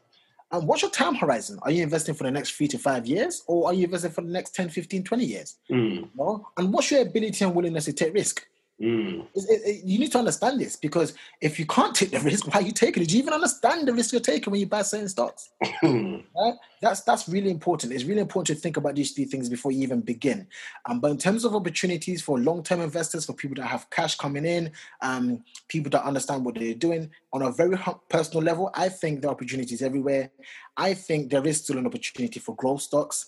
And 0.51 0.67
what's 0.67 0.81
your 0.81 0.91
time 0.91 1.15
horizon? 1.15 1.59
Are 1.61 1.71
you 1.71 1.83
investing 1.83 2.15
for 2.15 2.23
the 2.23 2.31
next 2.31 2.51
three 2.51 2.67
to 2.69 2.77
five 2.77 3.05
years? 3.05 3.43
Or 3.47 3.67
are 3.67 3.73
you 3.73 3.85
investing 3.85 4.11
for 4.11 4.21
the 4.21 4.31
next 4.31 4.55
10, 4.55 4.69
15, 4.69 5.03
20 5.03 5.25
years? 5.25 5.55
Mm. 5.71 5.95
You 5.95 6.09
know? 6.15 6.47
And 6.57 6.73
what's 6.73 6.91
your 6.91 7.01
ability 7.01 7.45
and 7.45 7.55
willingness 7.55 7.85
to 7.85 7.93
take 7.93 8.13
risk? 8.13 8.45
Mm. 8.81 9.27
It, 9.35 9.61
it, 9.65 9.85
you 9.85 9.99
need 9.99 10.11
to 10.13 10.19
understand 10.19 10.59
this 10.59 10.77
because 10.77 11.13
if 11.41 11.59
you 11.59 11.65
can't 11.65 11.93
take 11.93 12.11
the 12.11 12.19
risk, 12.19 12.47
why 12.53 12.59
are 12.59 12.63
you 12.63 12.71
taking 12.71 13.03
it? 13.03 13.09
Do 13.09 13.15
you 13.15 13.23
even 13.23 13.33
understand 13.33 13.87
the 13.87 13.93
risk 13.93 14.13
you're 14.13 14.21
taking 14.21 14.51
when 14.51 14.61
you 14.61 14.67
buy 14.67 14.83
certain 14.83 15.09
stocks? 15.09 15.49
right? 15.83 16.55
That's 16.81 17.01
that's 17.01 17.27
really 17.27 17.51
important. 17.51 17.91
It's 17.91 18.05
really 18.05 18.21
important 18.21 18.57
to 18.57 18.61
think 18.61 18.77
about 18.77 18.95
these 18.95 19.11
three 19.11 19.25
things 19.25 19.49
before 19.49 19.71
you 19.71 19.83
even 19.83 19.99
begin. 19.99 20.47
Um, 20.85 21.01
but 21.01 21.11
in 21.11 21.17
terms 21.17 21.43
of 21.43 21.55
opportunities 21.55 22.21
for 22.21 22.39
long-term 22.39 22.79
investors, 22.79 23.25
for 23.25 23.33
people 23.33 23.55
that 23.55 23.67
have 23.67 23.89
cash 23.89 24.15
coming 24.15 24.45
in, 24.45 24.71
um, 25.01 25.43
people 25.67 25.89
that 25.91 26.03
understand 26.03 26.45
what 26.45 26.55
they're 26.55 26.73
doing 26.73 27.09
on 27.33 27.41
a 27.41 27.51
very 27.51 27.77
personal 28.09 28.43
level, 28.43 28.71
I 28.73 28.87
think 28.87 29.21
there 29.21 29.29
are 29.29 29.33
opportunities 29.33 29.81
everywhere. 29.81 30.31
I 30.77 30.93
think 30.93 31.29
there 31.29 31.45
is 31.45 31.57
still 31.57 31.77
an 31.77 31.85
opportunity 31.85 32.39
for 32.39 32.55
growth 32.55 32.81
stocks. 32.81 33.25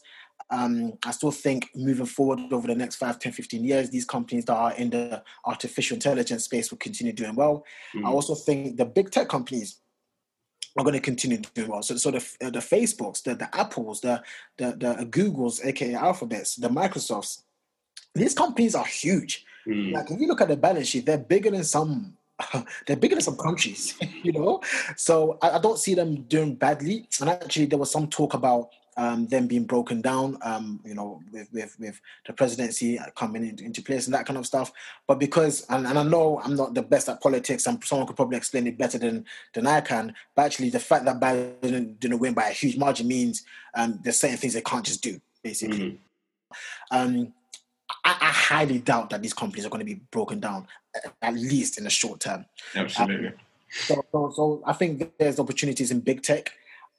Um, 0.49 0.93
I 1.05 1.11
still 1.11 1.31
think 1.31 1.69
moving 1.75 2.05
forward 2.05 2.39
over 2.51 2.67
the 2.67 2.75
next 2.75 2.95
5, 2.95 3.19
10, 3.19 3.31
15 3.31 3.63
years, 3.63 3.89
these 3.89 4.05
companies 4.05 4.45
that 4.45 4.55
are 4.55 4.73
in 4.73 4.89
the 4.89 5.23
artificial 5.45 5.95
intelligence 5.95 6.45
space 6.45 6.71
will 6.71 6.77
continue 6.77 7.13
doing 7.13 7.35
well. 7.35 7.65
Mm. 7.95 8.05
I 8.05 8.09
also 8.09 8.35
think 8.35 8.77
the 8.77 8.85
big 8.85 9.11
tech 9.11 9.29
companies 9.29 9.77
are 10.77 10.83
going 10.83 10.93
to 10.93 11.01
continue 11.01 11.37
doing 11.53 11.69
well. 11.69 11.83
So, 11.83 11.95
so 11.97 12.11
the, 12.11 12.19
the 12.39 12.59
Facebooks, 12.59 13.23
the, 13.23 13.35
the 13.35 13.53
Apples, 13.57 14.01
the, 14.01 14.23
the, 14.57 14.71
the 14.71 15.05
Googles, 15.05 15.65
aka 15.65 15.93
Alphabets, 15.93 16.55
the 16.55 16.69
Microsofts, 16.69 17.41
these 18.15 18.33
companies 18.33 18.75
are 18.75 18.85
huge. 18.85 19.45
Mm. 19.67 19.93
Like 19.93 20.11
if 20.11 20.19
you 20.19 20.27
look 20.27 20.41
at 20.41 20.47
the 20.47 20.57
balance 20.57 20.87
sheet, 20.87 21.05
they're 21.05 21.17
bigger 21.17 21.51
than 21.51 21.63
some 21.63 22.17
they're 22.87 22.97
bigger 22.97 23.15
than 23.15 23.23
some 23.23 23.37
countries, 23.37 23.95
you 24.23 24.31
know. 24.31 24.61
So 24.95 25.37
I, 25.41 25.51
I, 25.51 25.59
don't 25.59 25.77
see 25.77 25.93
them 25.93 26.23
doing 26.23 26.55
badly. 26.55 27.07
And 27.19 27.29
actually, 27.29 27.65
there 27.65 27.77
was 27.77 27.91
some 27.91 28.07
talk 28.07 28.33
about 28.33 28.69
um, 28.97 29.27
them 29.27 29.47
being 29.47 29.63
broken 29.63 30.01
down, 30.01 30.37
um, 30.43 30.79
you 30.85 30.93
know, 30.93 31.21
with, 31.31 31.47
with, 31.53 31.79
with 31.79 32.01
the 32.25 32.33
presidency 32.33 32.99
coming 33.15 33.47
into, 33.47 33.63
into 33.63 33.81
place 33.81 34.05
and 34.05 34.13
that 34.13 34.25
kind 34.25 34.37
of 34.37 34.45
stuff. 34.45 34.71
But 35.07 35.19
because, 35.19 35.65
and, 35.69 35.87
and 35.87 35.97
I 35.97 36.03
know 36.03 36.41
I'm 36.43 36.55
not 36.55 36.73
the 36.73 36.81
best 36.81 37.09
at 37.09 37.21
politics, 37.21 37.67
and 37.67 37.83
someone 37.83 38.07
could 38.07 38.15
probably 38.15 38.37
explain 38.37 38.67
it 38.67 38.77
better 38.77 38.97
than 38.97 39.25
than 39.53 39.67
I 39.67 39.81
can. 39.81 40.13
But 40.35 40.45
actually, 40.45 40.69
the 40.69 40.79
fact 40.79 41.05
that 41.05 41.19
Biden 41.19 41.61
didn't, 41.61 41.99
didn't 41.99 42.19
win 42.19 42.33
by 42.33 42.49
a 42.49 42.53
huge 42.53 42.77
margin 42.77 43.07
means 43.07 43.43
um, 43.75 43.99
there's 44.03 44.19
certain 44.19 44.37
things 44.37 44.53
they 44.53 44.61
can't 44.61 44.85
just 44.85 45.01
do, 45.01 45.19
basically. 45.43 45.99
Mm-hmm. 46.91 46.97
Um, 46.97 47.33
I, 48.03 48.17
I, 48.19 48.31
highly 48.31 48.79
doubt 48.79 49.09
that 49.11 49.21
these 49.21 49.33
companies 49.33 49.65
are 49.65 49.69
going 49.69 49.79
to 49.79 49.85
be 49.85 50.01
broken 50.11 50.39
down, 50.39 50.67
at 51.21 51.33
least 51.33 51.77
in 51.77 51.85
the 51.85 51.89
short 51.89 52.19
term. 52.19 52.45
Absolutely. 52.75 53.27
Um, 53.27 53.33
so, 53.71 54.05
so, 54.11 54.33
so 54.35 54.63
I 54.65 54.73
think 54.73 55.11
there's 55.17 55.39
opportunities 55.39 55.91
in 55.91 56.01
big 56.01 56.21
tech 56.23 56.51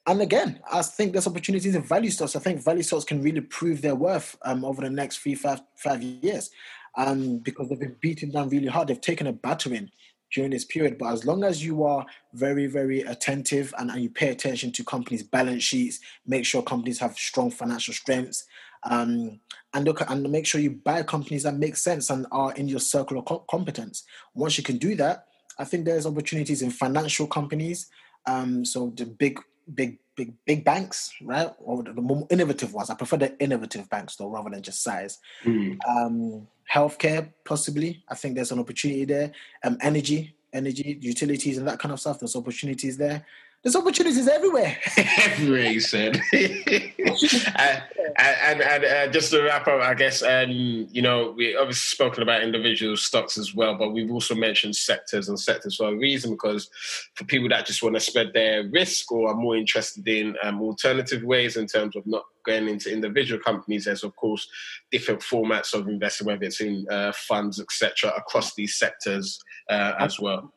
and 0.05 0.21
again, 0.21 0.59
I 0.71 0.81
think 0.81 1.13
there's 1.13 1.27
opportunities 1.27 1.75
in 1.75 1.83
value 1.83 2.09
stocks. 2.09 2.35
I 2.35 2.39
think 2.39 2.61
value 2.61 2.83
stocks 2.83 3.05
can 3.05 3.21
really 3.21 3.41
prove 3.41 3.81
their 3.81 3.95
worth 3.95 4.35
um, 4.43 4.65
over 4.65 4.81
the 4.81 4.89
next 4.89 5.19
three, 5.19 5.35
five, 5.35 5.61
five 5.75 6.03
years 6.03 6.49
um, 6.97 7.37
because 7.37 7.69
they've 7.69 7.79
been 7.79 7.95
beaten 8.01 8.29
down 8.31 8.49
really 8.49 8.67
hard. 8.67 8.87
They've 8.89 8.99
taken 8.99 9.27
a 9.27 9.33
battering 9.33 9.89
during 10.33 10.51
this 10.51 10.65
period. 10.65 10.97
But 10.97 11.13
as 11.13 11.25
long 11.25 11.43
as 11.43 11.63
you 11.63 11.83
are 11.83 12.05
very, 12.33 12.67
very 12.67 13.01
attentive 13.01 13.73
and, 13.77 13.89
and 13.91 14.01
you 14.01 14.09
pay 14.09 14.29
attention 14.29 14.71
to 14.73 14.83
companies' 14.83 15.23
balance 15.23 15.63
sheets, 15.63 15.99
make 16.25 16.45
sure 16.45 16.61
companies 16.61 16.99
have 16.99 17.15
strong 17.17 17.49
financial 17.51 17.93
strengths, 17.93 18.45
um, 18.83 19.39
and 19.73 19.85
look 19.85 20.01
and 20.09 20.29
make 20.29 20.45
sure 20.45 20.59
you 20.59 20.71
buy 20.71 21.01
companies 21.03 21.43
that 21.43 21.55
make 21.55 21.77
sense 21.77 22.09
and 22.09 22.27
are 22.31 22.53
in 22.53 22.67
your 22.67 22.81
circle 22.81 23.19
of 23.19 23.25
co- 23.25 23.45
competence. 23.49 24.03
Once 24.33 24.57
you 24.57 24.63
can 24.63 24.77
do 24.77 24.95
that, 24.95 25.27
I 25.57 25.63
think 25.63 25.85
there's 25.85 26.05
opportunities 26.05 26.61
in 26.61 26.69
financial 26.69 27.27
companies. 27.27 27.87
Um, 28.25 28.65
so 28.65 28.91
the 28.95 29.05
big 29.05 29.39
big 29.73 29.99
big 30.15 30.33
big 30.45 30.63
banks, 30.63 31.13
right? 31.21 31.51
Or 31.59 31.83
the 31.83 31.93
more 31.93 32.27
innovative 32.29 32.73
ones. 32.73 32.89
I 32.89 32.95
prefer 32.95 33.17
the 33.17 33.37
innovative 33.39 33.89
banks 33.89 34.15
though, 34.15 34.29
rather 34.29 34.49
than 34.49 34.61
just 34.61 34.83
size. 34.83 35.19
Mm. 35.43 35.77
Um, 35.87 36.47
healthcare, 36.71 37.29
possibly. 37.43 38.03
I 38.09 38.15
think 38.15 38.35
there's 38.35 38.51
an 38.51 38.59
opportunity 38.59 39.05
there. 39.05 39.31
Um, 39.63 39.77
energy, 39.81 40.35
energy, 40.51 40.97
utilities, 41.01 41.57
and 41.57 41.67
that 41.67 41.79
kind 41.79 41.91
of 41.91 41.99
stuff. 41.99 42.19
There's 42.19 42.35
opportunities 42.35 42.97
there. 42.97 43.25
There's 43.63 43.77
opportunities 43.77 44.27
everywhere. 44.27 44.77
everywhere, 44.97 45.71
you 45.71 45.79
said. 45.79 46.17
uh, 46.33 47.79
and, 48.17 48.61
and 48.61 48.83
uh, 48.83 49.07
just 49.07 49.31
to 49.31 49.41
wrap 49.41 49.69
up, 49.69 49.79
I 49.79 49.93
guess, 49.93 50.21
um, 50.21 50.51
you 50.91 51.01
know, 51.01 51.31
we 51.31 51.55
obviously 51.55 51.95
spoken 51.95 52.23
about 52.23 52.43
individual 52.43 52.97
stocks 52.97 53.37
as 53.37 53.55
well, 53.55 53.75
but 53.75 53.93
we've 53.93 54.11
also 54.11 54.35
mentioned 54.35 54.75
sectors 54.75 55.29
and 55.29 55.39
sectors 55.39 55.77
for 55.77 55.87
a 55.87 55.95
reason 55.95 56.31
because 56.31 56.69
for 57.13 57.23
people 57.23 57.47
that 57.49 57.65
just 57.65 57.81
want 57.81 57.95
to 57.95 58.01
spread 58.01 58.33
their 58.33 58.67
risk 58.67 59.09
or 59.13 59.29
are 59.29 59.35
more 59.35 59.55
interested 59.55 60.05
in 60.09 60.35
um, 60.43 60.61
alternative 60.61 61.23
ways 61.23 61.55
in 61.55 61.65
terms 61.65 61.95
of 61.95 62.05
not 62.05 62.25
going 62.45 62.67
into 62.67 62.91
individual 62.91 63.39
companies, 63.39 63.85
there's 63.85 64.03
of 64.03 64.13
course 64.17 64.45
different 64.91 65.21
formats 65.21 65.73
of 65.73 65.87
investing, 65.87 66.27
whether 66.27 66.43
it's 66.43 66.59
in 66.59 66.85
uh, 66.91 67.13
funds, 67.13 67.61
etc., 67.61 68.11
across 68.17 68.55
these 68.55 68.75
sectors 68.75 69.39
uh, 69.69 69.93
as 69.99 70.19
well 70.19 70.53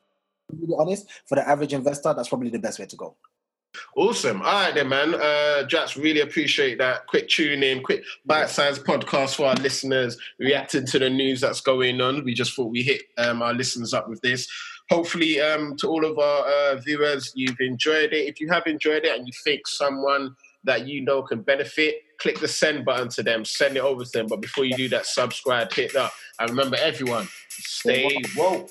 be 0.55 0.75
honest, 0.77 1.07
for 1.27 1.35
the 1.37 1.49
average 1.49 1.73
investor, 1.73 2.15
that's 2.15 2.29
probably 2.29 2.51
the 2.51 2.59
best 2.59 2.79
way 2.79 2.87
to 2.87 2.97
go. 2.97 3.17
Awesome. 3.97 4.43
All 4.43 4.53
right, 4.53 4.75
then, 4.75 4.89
man. 4.89 5.15
Uh, 5.15 5.65
Jax, 5.65 5.97
really 5.97 6.21
appreciate 6.21 6.79
that. 6.79 7.07
Quick 7.07 7.29
tune 7.29 7.63
in, 7.63 7.83
quick 7.83 8.05
bite 8.25 8.49
sized 8.49 8.85
podcast 8.85 9.35
for 9.35 9.47
our 9.47 9.55
listeners, 9.57 10.17
reacting 10.39 10.87
to 10.87 10.99
the 10.99 11.11
news 11.11 11.41
that's 11.41 11.61
going 11.61 12.01
on. 12.01 12.25
We 12.25 12.35
just 12.35 12.55
thought 12.55 12.71
we 12.71 12.83
hit 12.83 13.03
um, 13.19 13.43
our 13.43 13.53
listeners 13.53 13.93
up 13.93 14.09
with 14.09 14.21
this. 14.23 14.49
Hopefully, 14.91 15.41
um, 15.41 15.77
to 15.79 15.89
all 15.89 16.05
of 16.05 16.19
our 16.19 16.47
uh, 16.47 16.77
viewers, 16.77 17.33
you've 17.35 17.61
enjoyed 17.61 18.13
it. 18.13 18.29
If 18.29 18.41
you 18.41 18.49
have 18.49 18.67
enjoyed 18.67 19.05
it 19.05 19.17
and 19.17 19.27
you 19.27 19.33
think 19.45 19.67
someone 19.67 20.35
that 20.65 20.87
you 20.87 21.01
know 21.01 21.23
can 21.23 21.43
benefit, 21.43 21.97
click 22.19 22.39
the 22.39 22.49
send 22.49 22.85
button 22.85 23.09
to 23.09 23.23
them, 23.23 23.45
send 23.45 23.77
it 23.77 23.83
over 23.83 24.05
to 24.05 24.11
them. 24.11 24.27
But 24.27 24.41
before 24.41 24.65
you 24.65 24.77
do 24.77 24.89
that, 24.91 25.07
subscribe, 25.07 25.73
hit 25.73 25.93
that. 25.95 26.13
And 26.39 26.51
remember, 26.51 26.77
everyone, 26.77 27.29
stay 27.49 28.17
woke. 28.37 28.71